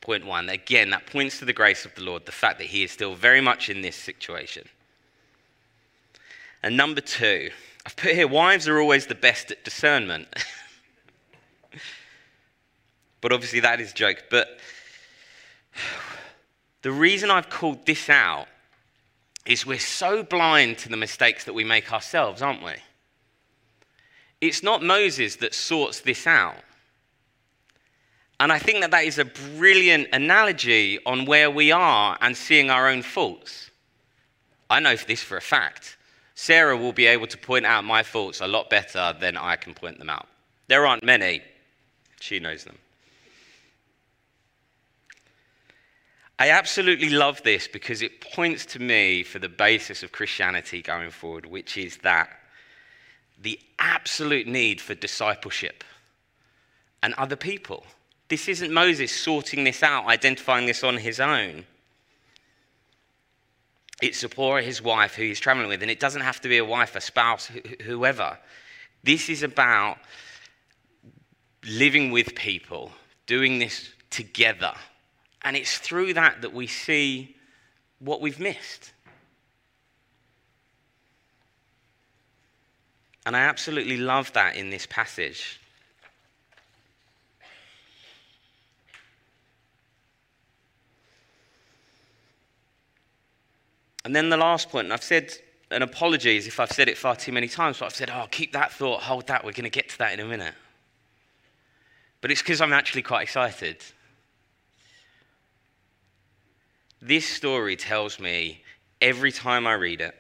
Point 0.01 0.27
one. 0.27 0.49
Again, 0.49 0.91
that 0.91 1.07
points 1.07 1.39
to 1.39 1.45
the 1.45 1.53
grace 1.53 1.85
of 1.85 1.95
the 1.95 2.03
Lord, 2.03 2.27
the 2.27 2.33
fact 2.33 2.59
that 2.59 2.67
He 2.67 2.83
is 2.83 2.91
still 2.91 3.15
very 3.15 3.41
much 3.41 3.71
in 3.71 3.83
this 3.83 3.95
situation. 3.95 4.69
And 6.61 6.77
number 6.77 7.01
two, 7.01 7.51
I've 7.87 7.95
put 7.95 8.17
here 8.17 8.27
wives 8.27 8.67
are 8.67 8.81
always 8.81 9.07
the 9.07 9.15
best 9.15 9.53
at 9.53 9.63
discernment. 9.63 10.27
but 13.21 13.33
obviously, 13.33 13.61
that 13.61 13.81
is 13.81 13.93
a 13.93 13.95
joke. 13.95 14.25
But 14.29 14.59
the 16.83 16.91
reason 16.91 17.31
I've 17.31 17.49
called 17.49 17.87
this 17.87 18.09
out 18.09 18.49
is 19.47 19.67
we're 19.67 19.79
so 19.79 20.23
blind 20.23 20.79
to 20.79 20.89
the 20.89 20.97
mistakes 20.97 21.45
that 21.45 21.55
we 21.55 21.65
make 21.65 21.93
ourselves, 21.93 22.43
aren't 22.43 22.63
we? 22.63 22.75
It's 24.41 24.63
not 24.63 24.83
Moses 24.83 25.37
that 25.37 25.55
sorts 25.55 26.01
this 26.01 26.27
out. 26.27 26.57
And 28.39 28.51
I 28.51 28.59
think 28.59 28.81
that 28.81 28.91
that 28.93 29.05
is 29.05 29.19
a 29.19 29.25
brilliant 29.27 30.09
analogy 30.13 30.99
on 31.05 31.27
where 31.27 31.51
we 31.51 31.73
are 31.73 32.17
and 32.23 32.35
seeing 32.35 32.71
our 32.71 32.89
own 32.89 33.03
faults. 33.03 33.71
I 34.71 34.81
know 34.81 34.97
this 34.97 35.23
for 35.23 35.37
a 35.37 35.43
fact. 35.43 35.99
Sarah 36.35 36.77
will 36.77 36.95
be 36.95 37.05
able 37.05 37.27
to 37.27 37.37
point 37.37 37.67
out 37.67 37.85
my 37.85 38.03
faults 38.03 38.41
a 38.41 38.47
lot 38.47 38.71
better 38.71 39.15
than 39.21 39.37
I 39.37 39.57
can 39.57 39.75
point 39.75 39.99
them 39.99 40.09
out. 40.09 40.27
There 40.69 40.87
aren't 40.87 41.05
many, 41.05 41.43
she 42.21 42.41
knows 42.41 42.65
them. 42.65 42.79
I 46.41 46.49
absolutely 46.49 47.11
love 47.11 47.43
this 47.43 47.69
because 47.69 48.01
it 48.01 48.23
points 48.23 48.65
to 48.67 48.79
me 48.79 49.23
for 49.25 49.39
the 49.39 49.49
basis 49.51 50.03
of 50.03 50.11
Christianity 50.11 50.81
going 50.81 51.11
forward, 51.11 51.45
which 51.45 51.77
is 51.77 51.99
that 51.99 52.31
the 53.39 53.61
absolute 53.79 54.47
need 54.47 54.81
for 54.81 54.95
discipleship 54.95 55.85
and 57.03 57.13
other 57.15 57.37
people. 57.37 57.85
This 58.29 58.49
isn't 58.49 58.73
Moses 58.73 59.13
sorting 59.15 59.65
this 59.65 59.83
out, 59.83 60.07
identifying 60.07 60.65
this 60.65 60.83
on 60.83 60.97
his 60.97 61.21
own. 61.21 61.67
It's 64.01 64.21
Zipporah, 64.21 64.63
his 64.63 64.81
wife, 64.81 65.17
who 65.17 65.25
he's 65.25 65.41
traveling 65.41 65.69
with. 65.69 65.83
And 65.83 65.91
it 65.91 66.01
doesn't 66.01 66.23
have 66.23 66.41
to 66.41 66.49
be 66.49 66.57
a 66.57 66.65
wife, 66.65 66.97
a 66.97 67.03
spouse, 67.03 67.51
whoever. 67.85 68.39
This 69.05 69.29
is 69.29 69.43
about 69.43 69.99
living 71.67 72.13
with 72.13 72.35
people, 72.35 72.93
doing 73.27 73.59
this 73.59 73.91
together. 74.09 74.73
And 75.43 75.57
it's 75.57 75.79
through 75.79 76.15
that 76.15 76.43
that 76.43 76.53
we 76.53 76.67
see 76.67 77.37
what 77.99 78.21
we've 78.21 78.39
missed. 78.41 78.93
And 83.27 83.37
I 83.37 83.41
absolutely 83.41 83.97
love 83.97 84.33
that 84.33 84.57
in 84.57 84.71
this 84.71 84.87
passage. 84.87 85.61
And 94.05 94.17
then 94.17 94.31
the 94.31 94.37
last 94.37 94.71
point, 94.71 94.87
and 94.87 94.93
I've 94.93 95.03
said, 95.03 95.33
and 95.71 95.85
apologies 95.85 96.47
if 96.47 96.59
I've 96.59 96.73
said 96.73 96.89
it 96.89 96.97
far 96.97 97.15
too 97.15 97.33
many 97.33 97.49
times, 97.49 97.79
but 97.79 97.87
I've 97.87 97.95
said, 97.95 98.11
oh, 98.11 98.27
keep 98.31 98.53
that 98.53 98.73
thought, 98.73 99.03
hold 99.03 99.27
that, 99.27 99.45
we're 99.45 99.53
going 99.53 99.65
to 99.65 99.71
get 99.71 99.91
to 99.91 99.99
that 99.99 100.15
in 100.15 100.21
a 100.21 100.25
minute. 100.25 100.55
But 102.21 102.31
it's 102.31 102.43
because 102.43 102.61
I'm 102.61 102.73
actually 102.73 103.03
quite 103.03 103.23
excited. 103.23 103.77
This 107.03 107.27
story 107.27 107.77
tells 107.77 108.21
me 108.21 108.63
every 109.01 109.33
time 109.33 109.67
I 109.67 109.75
read 109.75 110.01
it 110.01 110.15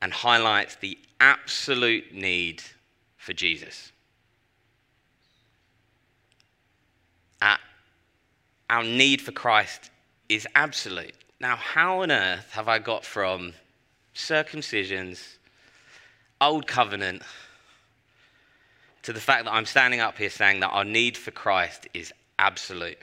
and 0.00 0.12
highlights 0.12 0.76
the 0.76 0.98
absolute 1.20 2.12
need 2.12 2.62
for 3.16 3.32
Jesus. 3.32 3.92
Our 8.72 8.82
need 8.82 9.20
for 9.20 9.32
Christ 9.32 9.90
is 10.30 10.48
absolute. 10.54 11.14
Now, 11.40 11.56
how 11.56 12.00
on 12.00 12.10
earth 12.10 12.52
have 12.52 12.68
I 12.68 12.78
got 12.78 13.04
from 13.04 13.52
circumcisions, 14.14 15.36
old 16.40 16.66
covenant, 16.66 17.20
to 19.02 19.12
the 19.12 19.20
fact 19.20 19.44
that 19.44 19.52
I'm 19.52 19.66
standing 19.66 20.00
up 20.00 20.16
here 20.16 20.30
saying 20.30 20.60
that 20.60 20.70
our 20.70 20.86
need 20.86 21.18
for 21.18 21.32
Christ 21.32 21.86
is 21.92 22.14
absolute? 22.38 22.96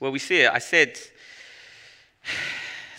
Well, 0.00 0.12
we 0.12 0.18
see 0.18 0.42
it. 0.42 0.52
I 0.52 0.58
said 0.58 0.98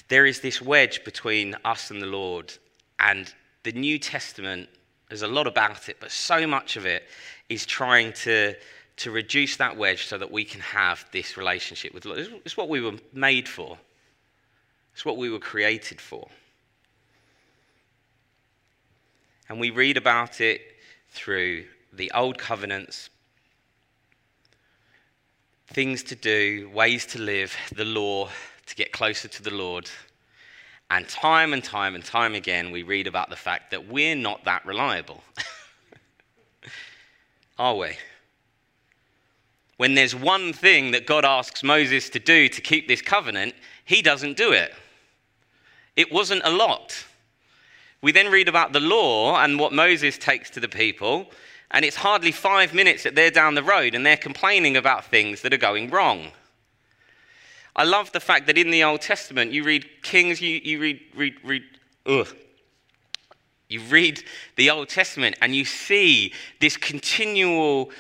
there 0.10 0.26
is 0.26 0.42
this 0.42 0.62
wedge 0.62 1.04
between 1.04 1.56
us 1.64 1.92
and 1.92 2.02
the 2.02 2.08
Lord, 2.08 2.54
and 3.00 3.34
the 3.64 3.72
New 3.72 4.00
Testament, 4.00 4.70
there's 5.08 5.22
a 5.22 5.28
lot 5.28 5.48
about 5.48 5.88
it, 5.90 5.98
but 6.00 6.12
so 6.12 6.46
much 6.46 6.76
of 6.76 6.86
it 6.86 7.04
is 7.48 7.66
trying 7.66 8.14
to 8.14 8.56
to 9.00 9.12
reduce 9.12 9.56
that 9.56 9.78
wedge 9.78 10.08
so 10.08 10.18
that 10.18 10.30
we 10.30 10.44
can 10.44 10.60
have 10.60 11.06
this 11.14 11.38
relationship 11.38 11.94
with 11.94 12.04
the 12.04 12.10
Lord. 12.10 12.42
It's 12.44 12.58
what 12.58 12.68
we 12.68 12.82
were 12.82 12.98
made 13.14 13.48
for, 13.48 13.78
it's 14.94 15.06
what 15.06 15.16
we 15.16 15.30
were 15.30 15.40
created 15.40 16.02
for. 16.02 16.28
And 19.48 19.60
we 19.60 19.70
read 19.72 19.96
about 19.96 20.42
it 20.42 20.62
through 21.10 21.64
the 21.94 22.12
old 22.14 22.38
covenants, 22.38 23.10
things 25.74 26.04
to 26.04 26.16
do, 26.16 26.70
ways 26.74 27.06
to 27.08 27.20
live, 27.20 27.56
the 27.76 27.86
law 27.86 28.30
to 28.66 28.76
get 28.76 28.92
closer 28.92 29.28
to 29.28 29.44
the 29.44 29.54
Lord. 29.54 29.90
And 30.92 31.08
time 31.08 31.54
and 31.54 31.64
time 31.64 31.96
and 31.96 32.04
time 32.04 32.36
again, 32.36 32.72
we 32.72 32.84
read 32.84 33.08
about 33.08 33.30
the 33.30 33.36
fact 33.36 33.72
that 33.72 33.88
we're 33.88 34.16
not 34.16 34.44
that 34.46 34.66
reliable. 34.66 35.24
Are 37.60 37.76
we? 37.76 37.96
when 39.80 39.96
there's 39.96 40.14
one 40.14 40.52
thing 40.52 40.92
that 40.92 41.06
God 41.06 41.24
asks 41.24 41.64
Moses 41.64 42.10
to 42.10 42.20
do 42.20 42.50
to 42.50 42.60
keep 42.60 42.90
this 42.90 43.02
covenant, 43.02 43.56
he 43.86 44.02
doesn't 44.02 44.36
do 44.36 44.52
it. 44.52 44.74
It 45.96 46.12
wasn't 46.12 46.42
a 46.44 46.50
lot. 46.50 47.06
We 48.02 48.12
then 48.12 48.30
read 48.30 48.50
about 48.50 48.74
the 48.74 48.82
law 48.82 49.42
and 49.42 49.58
what 49.58 49.72
Moses 49.72 50.18
takes 50.18 50.50
to 50.50 50.60
the 50.60 50.68
people, 50.68 51.32
and 51.72 51.86
it's 51.86 51.96
hardly 51.96 52.32
five 52.32 52.74
minutes 52.74 53.04
that 53.04 53.16
they're 53.16 53.32
down 53.32 53.56
the 53.56 53.64
road 53.64 53.94
and 53.96 54.06
they're 54.06 54.18
complaining 54.18 54.76
about 54.76 55.06
things 55.06 55.42
that 55.42 55.54
are 55.54 55.58
going 55.58 55.90
wrong. 55.90 56.32
I 57.76 57.84
love 57.84 58.12
the 58.12 58.20
fact 58.20 58.48
that 58.48 58.58
in 58.58 58.72
the 58.72 58.84
Old 58.84 59.02
Testament, 59.02 59.52
you 59.52 59.64
read 59.64 59.88
Kings, 60.02 60.42
you, 60.42 60.60
you 60.64 60.80
read, 60.80 61.00
read, 61.16 61.36
read, 61.44 61.64
ugh. 62.06 62.28
You 63.70 63.82
read 63.82 64.24
the 64.56 64.72
Old 64.72 64.90
Testament 64.90 65.38
and 65.42 65.56
you 65.56 65.64
see 65.64 66.34
this 66.60 66.76
continual 66.76 67.92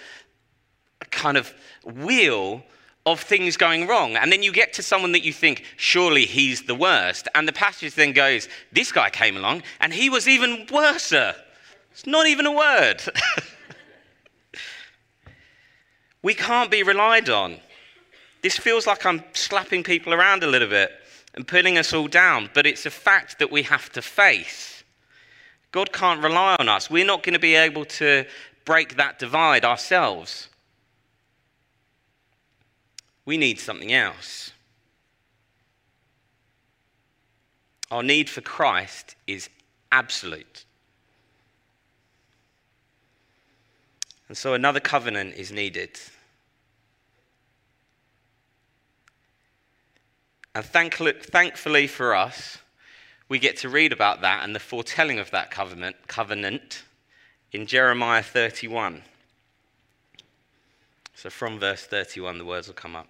kind 1.12 1.38
of 1.38 1.54
wheel 1.86 2.64
of 3.06 3.20
things 3.22 3.56
going 3.56 3.88
wrong. 3.88 4.16
And 4.16 4.32
then 4.32 4.42
you 4.42 4.52
get 4.52 4.74
to 4.74 4.84
someone 4.84 5.12
that 5.12 5.24
you 5.24 5.32
think, 5.32 5.64
surely 5.78 6.26
he's 6.26 6.64
the 6.64 6.76
worst. 6.76 7.28
And 7.36 7.48
the 7.48 7.54
passage 7.54 7.94
then 7.94 8.14
goes, 8.14 8.50
this 8.72 8.92
guy 8.92 9.12
came 9.12 9.38
along 9.38 9.62
and 9.80 9.94
he 9.94 10.10
was 10.10 10.28
even 10.28 10.66
worse. 10.72 11.12
It's 11.12 12.08
not 12.08 12.28
even 12.28 12.48
a 12.48 12.52
word. 12.52 13.02
we 16.22 16.34
can't 16.34 16.72
be 16.72 16.84
relied 16.84 17.30
on. 17.30 17.58
This 18.42 18.58
feels 18.58 18.88
like 18.88 19.06
I'm 19.06 19.24
slapping 19.34 19.84
people 19.84 20.14
around 20.14 20.44
a 20.44 20.48
little 20.48 20.70
bit 20.70 20.92
and 21.34 21.48
putting 21.48 21.78
us 21.78 21.94
all 21.94 22.08
down, 22.08 22.50
but 22.54 22.66
it's 22.66 22.86
a 22.86 22.92
fact 22.92 23.40
that 23.40 23.52
we 23.52 23.64
have 23.64 23.92
to 23.94 24.02
face. 24.02 24.84
God 25.72 25.94
can't 25.94 26.24
rely 26.24 26.56
on 26.60 26.68
us. 26.68 26.90
We're 26.90 27.06
not 27.06 27.24
going 27.24 27.34
to 27.34 27.40
be 27.40 27.56
able 27.56 27.86
to 27.86 28.26
break 28.66 28.96
that 28.98 29.20
divide 29.20 29.64
ourselves. 29.64 30.48
We 33.26 33.38
need 33.38 33.60
something 33.60 33.94
else. 33.94 34.52
Our 37.92 38.04
need 38.04 38.30
for 38.30 38.42
Christ 38.42 39.16
is 39.28 39.50
absolute. 39.92 40.66
And 44.30 44.38
so 44.38 44.54
another 44.54 44.80
covenant 44.80 45.36
is 45.36 45.52
needed. 45.52 46.00
And 50.56 50.64
thankfully 50.64 51.88
for 51.88 52.16
us, 52.16 52.60
we 53.28 53.40
get 53.40 53.58
to 53.58 53.70
read 53.70 53.92
about 53.92 54.22
that 54.22 54.44
and 54.44 54.56
the 54.56 54.60
foretelling 54.60 55.20
of 55.20 55.32
that 55.32 55.52
covenant, 55.52 55.96
covenant 56.08 56.84
in 57.52 57.66
Jeremiah 57.66 58.24
31. 58.24 59.02
So 61.16 61.30
from 61.30 61.60
verse 61.60 61.86
31, 61.86 62.38
the 62.38 62.46
words 62.46 62.68
will 62.68 62.76
come 62.76 62.96
up. 62.96 63.08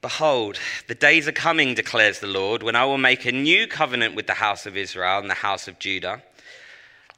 Behold, 0.00 0.58
the 0.88 0.94
days 0.94 1.28
are 1.28 1.32
coming, 1.32 1.74
declares 1.74 2.18
the 2.18 2.26
Lord, 2.26 2.62
when 2.62 2.74
I 2.74 2.84
will 2.84 2.98
make 2.98 3.24
a 3.24 3.32
new 3.32 3.66
covenant 3.66 4.16
with 4.16 4.26
the 4.26 4.34
house 4.34 4.66
of 4.66 4.76
Israel 4.76 5.18
and 5.18 5.30
the 5.30 5.34
house 5.34 5.68
of 5.68 5.78
Judah. 5.78 6.22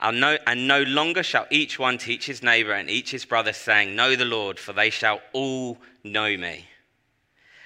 No, 0.00 0.38
and 0.46 0.68
no 0.68 0.82
longer 0.82 1.22
shall 1.22 1.46
each 1.50 1.78
one 1.78 1.98
teach 1.98 2.26
his 2.26 2.42
neighbor 2.42 2.72
and 2.72 2.88
each 2.88 3.10
his 3.10 3.24
brother, 3.24 3.52
saying, 3.52 3.96
Know 3.96 4.14
the 4.14 4.24
Lord, 4.24 4.58
for 4.58 4.72
they 4.72 4.90
shall 4.90 5.20
all 5.32 5.78
know 6.04 6.36
me. 6.36 6.66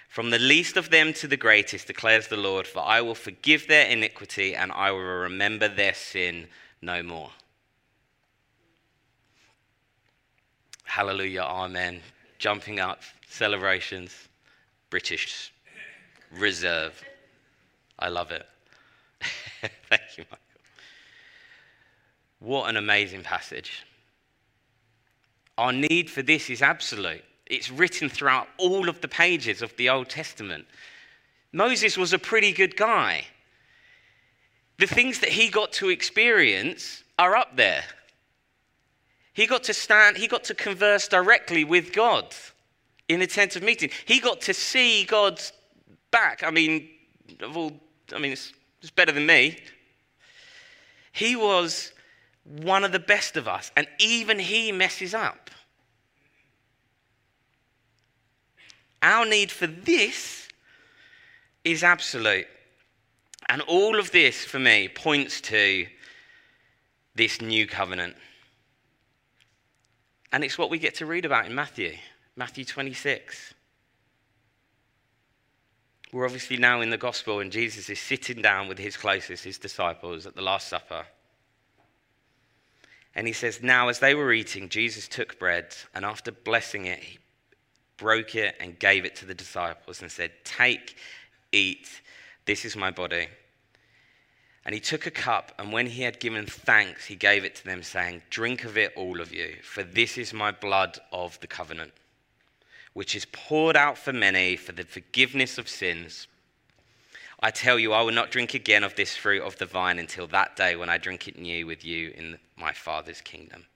From 0.09 0.30
the 0.30 0.39
least 0.39 0.76
of 0.76 0.91
them 0.91 1.14
to 1.14 1.26
the 1.26 1.39
greatest, 1.39 1.87
declares 1.87 2.28
the 2.28 2.37
Lord, 2.37 2.66
for 2.66 2.80
I 2.80 3.01
will 3.01 3.14
forgive 3.14 3.66
their 3.66 3.87
iniquity 3.87 4.55
and 4.55 4.70
I 4.72 4.91
will 4.91 5.01
remember 5.01 5.68
their 5.68 5.95
sin 5.95 6.49
no 6.83 7.03
more. 7.03 7.30
Hallelujah, 10.85 11.41
Amen. 11.41 12.03
Jumping 12.39 12.78
up, 12.78 13.01
celebrations, 13.26 14.12
British 14.91 15.51
Reserve. 16.30 17.03
I 17.99 18.09
love 18.09 18.30
it. 18.30 18.47
What 22.43 22.68
an 22.68 22.76
amazing 22.76 23.22
passage. 23.22 23.84
Our 25.57 25.72
need 25.72 26.11
for 26.11 26.22
this 26.22 26.51
is 26.51 26.61
absolute. 26.61 27.22
It's 27.47 27.70
written 27.70 28.09
throughout 28.09 28.49
all 28.59 28.88
of 28.88 29.01
the 29.01 29.07
pages 29.07 29.62
of 29.62 29.76
the 29.76 29.88
Old 29.88 30.09
Testament. 30.09 30.66
Moses 31.53 31.97
was 31.97 32.12
a 32.12 32.18
pretty 32.18 32.51
good 32.53 32.76
guy. 32.76 33.26
The 34.78 34.88
things 34.88 35.20
that 35.20 35.28
he 35.28 35.51
got 35.51 35.70
to 35.74 35.90
experience 35.90 37.05
are 37.16 37.36
up 37.36 37.57
there. 37.57 37.84
He 39.34 39.47
got 39.47 39.62
to 39.64 39.74
stand, 39.74 40.16
he 40.16 40.26
got 40.26 40.43
to 40.45 40.55
converse 40.55 41.07
directly 41.07 41.62
with 41.62 41.93
God 41.93 42.34
in 43.09 43.22
a 43.22 43.26
tent 43.28 43.55
of 43.55 43.62
meeting. 43.62 43.90
He 44.05 44.18
got 44.18 44.40
to 44.43 44.55
see 44.55 45.05
God's 45.05 45.53
back. 46.11 46.43
I 46.43 46.51
mean, 46.51 46.88
of 47.40 47.57
all, 47.57 47.72
I 48.12 48.18
mean, 48.18 48.32
it's, 48.32 48.53
it's 48.80 48.90
better 48.90 49.12
than 49.12 49.26
me. 49.26 49.59
He 51.12 51.36
was 51.36 51.93
one 52.45 52.84
of 52.84 52.93
the 52.93 52.99
best 52.99 53.36
of 53.36 53.47
us, 53.47 53.70
and 53.76 53.86
even 53.99 54.38
he 54.38 54.72
messes 54.72 55.14
up. 55.14 55.51
Our 59.03 59.26
need 59.26 59.51
for 59.51 59.66
this 59.66 60.49
is 61.64 61.82
absolute. 61.82 62.47
And 63.49 63.61
all 63.62 63.99
of 63.99 64.12
this, 64.12 64.45
for 64.45 64.59
me, 64.59 64.88
points 64.88 65.40
to 65.43 65.86
this 67.14 67.40
new 67.40 67.66
covenant. 67.66 68.16
And 70.32 70.45
it's 70.45 70.57
what 70.57 70.70
we 70.70 70.78
get 70.78 70.95
to 70.97 71.07
read 71.07 71.24
about 71.24 71.47
in 71.47 71.55
Matthew, 71.55 71.97
Matthew 72.36 72.64
26. 72.64 73.55
We're 76.12 76.24
obviously 76.24 76.57
now 76.57 76.80
in 76.80 76.90
the 76.90 76.99
gospel, 76.99 77.40
and 77.40 77.51
Jesus 77.51 77.88
is 77.90 77.99
sitting 77.99 78.40
down 78.40 78.68
with 78.68 78.78
his 78.78 78.97
closest, 78.97 79.45
his 79.45 79.59
disciples, 79.59 80.26
at 80.26 80.34
the 80.34 80.43
Last 80.43 80.68
Supper. 80.68 81.05
And 83.15 83.27
he 83.27 83.33
says, 83.33 83.63
Now, 83.63 83.89
as 83.89 83.99
they 83.99 84.15
were 84.15 84.33
eating, 84.33 84.69
Jesus 84.69 85.09
took 85.09 85.39
bread, 85.39 85.75
and 85.95 86.05
after 86.05 86.33
blessing 86.33 86.87
it, 86.87 87.01
he 87.01 87.19
broke 87.97 88.35
it, 88.35 88.57
and 88.59 88.79
gave 88.79 89.05
it 89.05 89.17
to 89.17 89.27
the 89.27 89.35
disciples 89.35 90.03
and 90.03 90.11
said, 90.11 90.33
Take, 90.45 90.97
eat, 91.53 92.01
this 92.47 92.65
is 92.65 92.77
my 92.77 92.91
body. 92.91 93.29
And 94.65 94.75
he 94.75 94.81
took 94.81 95.07
a 95.07 95.11
cup, 95.11 95.53
and 95.59 95.73
when 95.73 95.87
he 95.87 96.03
had 96.03 96.21
given 96.21 96.47
thanks, 96.47 97.07
he 97.07 97.17
gave 97.17 97.45
it 97.45 97.57
to 97.57 97.65
them, 97.65 97.83
saying, 97.83 98.23
Drink 98.31 98.65
of 98.65 98.79
it, 98.79 98.93
all 98.97 99.21
of 99.21 99.33
you, 99.33 99.57
for 99.63 99.83
this 99.83 100.17
is 100.17 100.33
my 100.33 100.53
blood 100.53 100.99
of 101.13 101.39
the 101.41 101.49
covenant, 101.49 101.93
which 102.93 103.17
is 103.17 103.27
poured 103.33 103.77
out 103.77 103.99
for 103.99 104.13
many 104.13 104.57
for 104.57 104.73
the 104.73 104.85
forgiveness 104.85 105.59
of 105.59 105.69
sins. 105.69 106.29
I 107.43 107.51
tell 107.51 107.78
you, 107.78 107.93
I 107.93 108.03
will 108.03 108.12
not 108.12 108.30
drink 108.30 108.55
again 108.55 108.84
of 108.84 108.95
this 108.95 109.16
fruit 109.16 109.43
of 109.43 109.59
the 109.59 109.66
vine 109.66 109.99
until 109.99 110.28
that 110.28 110.55
day 110.57 110.76
when 110.76 110.88
I 110.88 110.97
drink 110.97 111.26
it 111.26 111.36
new 111.36 111.66
with 111.66 111.84
you 111.84 112.12
in 112.16 112.38
my 112.57 112.72
Father's 112.72 113.20
kingdom. 113.20 113.66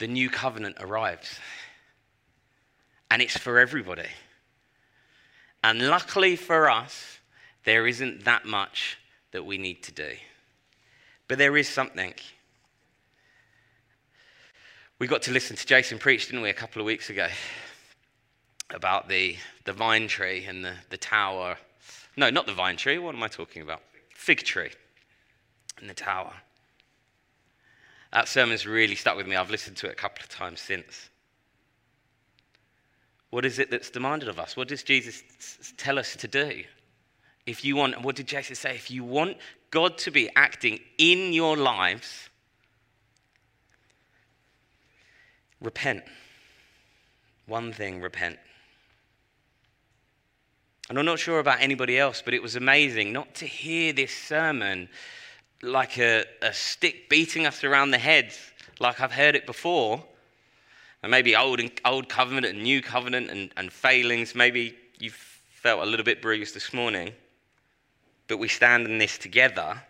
the 0.00 0.08
new 0.08 0.28
covenant 0.28 0.76
arrives. 0.80 1.38
And 3.10 3.22
it's 3.22 3.36
for 3.36 3.58
everybody. 3.58 4.08
And 5.62 5.88
luckily 5.88 6.36
for 6.36 6.68
us, 6.68 7.18
there 7.64 7.86
isn't 7.86 8.24
that 8.24 8.46
much 8.46 8.98
that 9.32 9.44
we 9.44 9.58
need 9.58 9.82
to 9.84 9.92
do. 9.92 10.12
But 11.28 11.38
there 11.38 11.56
is 11.56 11.68
something. 11.68 12.14
We 14.98 15.06
got 15.06 15.22
to 15.22 15.32
listen 15.32 15.56
to 15.56 15.66
Jason 15.66 15.98
preach, 15.98 16.26
didn't 16.26 16.42
we, 16.42 16.48
a 16.48 16.54
couple 16.54 16.80
of 16.80 16.86
weeks 16.86 17.10
ago, 17.10 17.28
about 18.74 19.08
the, 19.08 19.36
the 19.64 19.72
vine 19.72 20.08
tree 20.08 20.44
and 20.44 20.64
the, 20.64 20.74
the 20.90 20.96
tower. 20.96 21.56
No, 22.16 22.30
not 22.30 22.46
the 22.46 22.54
vine 22.54 22.76
tree. 22.76 22.98
What 22.98 23.14
am 23.14 23.22
I 23.22 23.28
talking 23.28 23.62
about? 23.62 23.82
Fig 24.14 24.38
tree 24.38 24.70
and 25.80 25.88
the 25.88 25.94
tower. 25.94 26.32
That 28.12 28.28
sermon's 28.28 28.66
really 28.66 28.96
stuck 28.96 29.16
with 29.16 29.26
me. 29.26 29.36
I've 29.36 29.50
listened 29.50 29.76
to 29.78 29.86
it 29.86 29.92
a 29.92 29.96
couple 29.96 30.22
of 30.22 30.28
times 30.28 30.60
since. 30.60 31.10
What 33.30 33.44
is 33.44 33.58
it 33.58 33.70
that's 33.70 33.90
demanded 33.90 34.28
of 34.28 34.40
us? 34.40 34.56
What 34.56 34.68
does 34.68 34.82
Jesus 34.82 35.22
tell 35.76 35.98
us 35.98 36.16
to 36.16 36.26
do? 36.26 36.64
If 37.46 37.64
you 37.64 37.76
want, 37.76 38.02
what 38.02 38.16
did 38.16 38.26
Jesus 38.26 38.58
say? 38.58 38.74
If 38.74 38.90
you 38.90 39.04
want 39.04 39.36
God 39.70 39.96
to 39.98 40.10
be 40.10 40.28
acting 40.34 40.80
in 40.98 41.32
your 41.32 41.56
lives, 41.56 42.28
repent. 45.60 46.02
One 47.46 47.72
thing, 47.72 48.00
repent. 48.00 48.38
And 50.90 50.98
I'm 50.98 51.04
not 51.04 51.20
sure 51.20 51.38
about 51.38 51.60
anybody 51.60 52.00
else, 52.00 52.20
but 52.20 52.34
it 52.34 52.42
was 52.42 52.56
amazing 52.56 53.12
not 53.12 53.32
to 53.36 53.46
hear 53.46 53.92
this 53.92 54.12
sermon 54.12 54.88
like 55.62 55.96
a, 55.98 56.24
a 56.42 56.52
stick 56.52 57.08
beating 57.08 57.46
us 57.46 57.62
around 57.62 57.92
the 57.92 57.98
head, 57.98 58.34
like 58.80 59.00
I've 59.00 59.12
heard 59.12 59.36
it 59.36 59.46
before. 59.46 60.02
And 61.04 61.12
maybe 61.12 61.36
old, 61.36 61.60
and, 61.60 61.70
old 61.84 62.08
covenant 62.08 62.44
and 62.46 62.64
new 62.64 62.82
covenant 62.82 63.30
and, 63.30 63.52
and 63.56 63.72
failings. 63.72 64.34
Maybe 64.34 64.76
you 64.98 65.10
felt 65.10 65.80
a 65.80 65.86
little 65.86 66.04
bit 66.04 66.20
bruised 66.20 66.56
this 66.56 66.74
morning. 66.74 67.12
But 68.26 68.38
we 68.38 68.48
stand 68.48 68.84
in 68.86 68.98
this 68.98 69.16
together. 69.16 69.80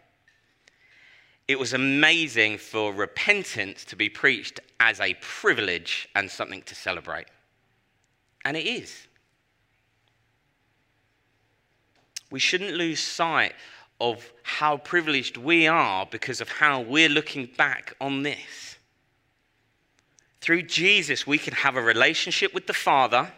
It 1.49 1.59
was 1.59 1.73
amazing 1.73 2.59
for 2.59 2.93
repentance 2.93 3.87
to 3.87 3.97
be 3.97 4.11
preached 4.11 4.61
as 4.81 5.01
a 5.01 5.15
privilege 5.23 6.11
and 6.15 6.31
something 6.31 6.61
to 6.65 6.75
celebrate. 6.75 7.27
And 8.45 8.55
it 8.55 8.67
is. 8.67 9.07
We 12.31 12.39
shouldn't 12.39 12.75
lose 12.75 13.01
sight 13.01 13.55
of 14.01 14.33
how 14.43 14.79
privileged 14.79 15.37
we 15.37 15.67
are 15.67 16.07
because 16.07 16.41
of 16.41 16.49
how 16.49 16.81
we're 16.81 17.09
looking 17.09 17.47
back 17.57 17.95
on 18.01 18.23
this. 18.23 18.77
Through 20.41 20.63
Jesus, 20.63 21.27
we 21.27 21.37
can 21.37 21.53
have 21.53 21.77
a 21.77 21.83
relationship 21.83 22.55
with 22.55 22.67
the 22.67 22.73
Father, 22.73 23.31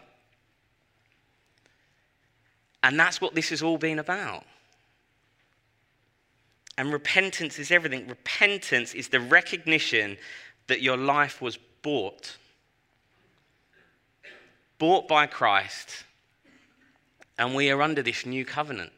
and 2.81 2.99
that's 2.99 3.19
what 3.19 3.35
this 3.35 3.49
has 3.49 3.61
all 3.61 3.77
been 3.77 3.99
about. 3.99 4.45
And 6.77 6.91
repentance 6.91 7.59
is 7.59 7.71
everything. 7.71 8.07
Repentance 8.07 8.93
is 8.93 9.09
the 9.09 9.19
recognition 9.19 10.17
that 10.67 10.81
your 10.81 10.97
life 10.97 11.41
was 11.41 11.57
bought. 11.81 12.37
Bought 14.79 15.07
by 15.07 15.27
Christ, 15.27 16.03
and 17.37 17.55
we 17.55 17.69
are 17.71 17.81
under 17.81 18.01
this 18.01 18.25
new 18.25 18.45
covenant. 18.45 18.91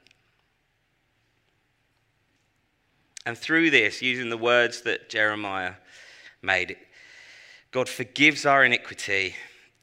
And 3.26 3.38
through 3.38 3.72
this, 3.72 4.02
using 4.02 4.30
the 4.30 4.38
words 4.38 4.82
that 4.82 5.10
Jeremiah 5.10 5.76
made, 6.42 6.78
God 7.72 7.90
forgives 7.90 8.46
our 8.46 8.64
iniquity 8.64 9.36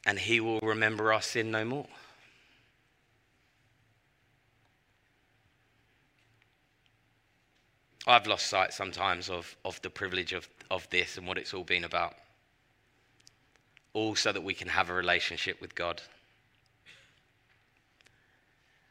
and 0.06 0.18
he 0.18 0.40
will 0.40 0.60
remember 0.60 1.12
our 1.12 1.22
sin 1.22 1.50
no 1.50 1.64
more. 1.64 1.88
I've 8.06 8.26
lost 8.26 8.46
sight 8.46 8.72
sometimes 8.72 9.30
of, 9.30 9.56
of 9.64 9.80
the 9.82 9.90
privilege 9.90 10.32
of, 10.32 10.48
of 10.70 10.88
this 10.90 11.16
and 11.18 11.26
what 11.26 11.38
it's 11.38 11.54
all 11.54 11.62
been 11.62 11.84
about. 11.84 12.14
All 13.92 14.16
so 14.16 14.32
that 14.32 14.42
we 14.42 14.54
can 14.54 14.68
have 14.68 14.90
a 14.90 14.94
relationship 14.94 15.60
with 15.60 15.74
God. 15.74 16.02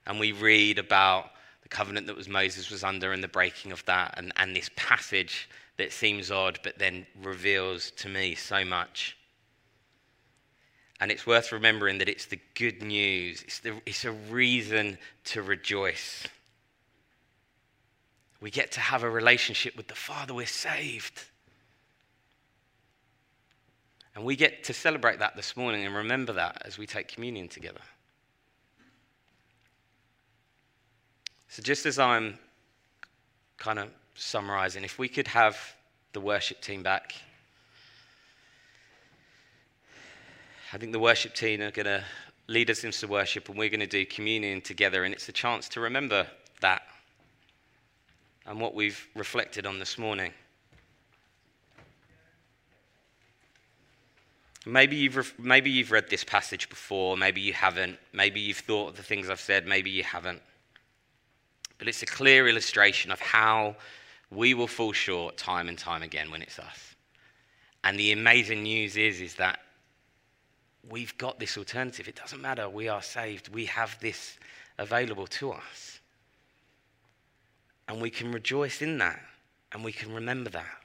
And 0.07 0.19
we 0.19 0.31
read 0.31 0.79
about 0.79 1.31
the 1.63 1.69
covenant 1.69 2.07
that 2.07 2.15
was 2.15 2.27
Moses 2.27 2.71
was 2.71 2.83
under 2.83 3.11
and 3.11 3.23
the 3.23 3.27
breaking 3.27 3.71
of 3.71 3.85
that, 3.85 4.15
and, 4.17 4.33
and 4.37 4.55
this 4.55 4.69
passage 4.75 5.49
that 5.77 5.91
seems 5.91 6.31
odd 6.31 6.59
but 6.63 6.77
then 6.77 7.05
reveals 7.21 7.91
to 7.91 8.09
me 8.09 8.35
so 8.35 8.65
much. 8.65 9.17
And 10.99 11.11
it's 11.11 11.25
worth 11.25 11.51
remembering 11.51 11.97
that 11.97 12.09
it's 12.09 12.27
the 12.27 12.39
good 12.53 12.83
news, 12.83 13.41
it's, 13.41 13.59
the, 13.59 13.73
it's 13.85 14.05
a 14.05 14.11
reason 14.11 14.99
to 15.25 15.41
rejoice. 15.41 16.27
We 18.39 18.51
get 18.51 18.71
to 18.73 18.79
have 18.79 19.03
a 19.03 19.09
relationship 19.09 19.75
with 19.75 19.87
the 19.87 19.95
Father. 19.95 20.33
We're 20.33 20.45
saved. 20.45 21.23
And 24.15 24.25
we 24.25 24.35
get 24.35 24.63
to 24.65 24.73
celebrate 24.73 25.19
that 25.19 25.35
this 25.35 25.55
morning 25.55 25.85
and 25.85 25.95
remember 25.95 26.33
that 26.33 26.61
as 26.65 26.77
we 26.77 26.85
take 26.85 27.07
communion 27.07 27.47
together. 27.47 27.81
So, 31.51 31.61
just 31.61 31.85
as 31.85 31.99
I'm 31.99 32.39
kind 33.57 33.77
of 33.77 33.89
summarizing, 34.15 34.85
if 34.85 34.97
we 34.97 35.09
could 35.09 35.27
have 35.27 35.57
the 36.13 36.21
worship 36.21 36.61
team 36.61 36.81
back, 36.81 37.13
I 40.71 40.77
think 40.77 40.93
the 40.93 40.99
worship 40.99 41.35
team 41.35 41.59
are 41.59 41.71
going 41.71 41.87
to 41.87 42.05
lead 42.47 42.69
us 42.69 42.85
into 42.85 43.05
worship 43.05 43.49
and 43.49 43.57
we're 43.57 43.67
going 43.67 43.81
to 43.81 43.85
do 43.85 44.05
communion 44.05 44.61
together. 44.61 45.03
And 45.03 45.13
it's 45.13 45.27
a 45.27 45.33
chance 45.33 45.67
to 45.69 45.81
remember 45.81 46.25
that 46.61 46.83
and 48.45 48.61
what 48.61 48.73
we've 48.73 49.05
reflected 49.13 49.65
on 49.65 49.77
this 49.77 49.97
morning. 49.97 50.31
Maybe 54.65 54.95
you've, 54.95 55.33
maybe 55.37 55.69
you've 55.69 55.91
read 55.91 56.09
this 56.09 56.23
passage 56.23 56.69
before, 56.69 57.17
maybe 57.17 57.41
you 57.41 57.51
haven't, 57.51 57.99
maybe 58.13 58.39
you've 58.39 58.59
thought 58.59 58.91
of 58.91 58.95
the 58.95 59.03
things 59.03 59.29
I've 59.29 59.41
said, 59.41 59.67
maybe 59.67 59.89
you 59.89 60.03
haven't. 60.03 60.41
But 61.81 61.87
it's 61.87 62.03
a 62.03 62.05
clear 62.05 62.47
illustration 62.47 63.11
of 63.11 63.19
how 63.19 63.75
we 64.29 64.53
will 64.53 64.67
fall 64.67 64.93
short 64.93 65.35
time 65.35 65.67
and 65.67 65.75
time 65.75 66.03
again 66.03 66.29
when 66.29 66.43
it's 66.43 66.59
us. 66.59 66.93
And 67.83 67.97
the 67.97 68.11
amazing 68.11 68.61
news 68.61 68.97
is, 68.97 69.19
is 69.19 69.33
that 69.37 69.61
we've 70.87 71.17
got 71.17 71.39
this 71.39 71.57
alternative. 71.57 72.07
It 72.07 72.15
doesn't 72.15 72.39
matter, 72.39 72.69
we 72.69 72.87
are 72.87 73.01
saved, 73.01 73.49
we 73.49 73.65
have 73.65 73.99
this 73.99 74.37
available 74.77 75.25
to 75.25 75.53
us. 75.53 76.01
And 77.87 77.99
we 77.99 78.11
can 78.11 78.31
rejoice 78.31 78.83
in 78.83 78.99
that, 78.99 79.19
and 79.71 79.83
we 79.83 79.91
can 79.91 80.13
remember 80.13 80.51
that. 80.51 80.80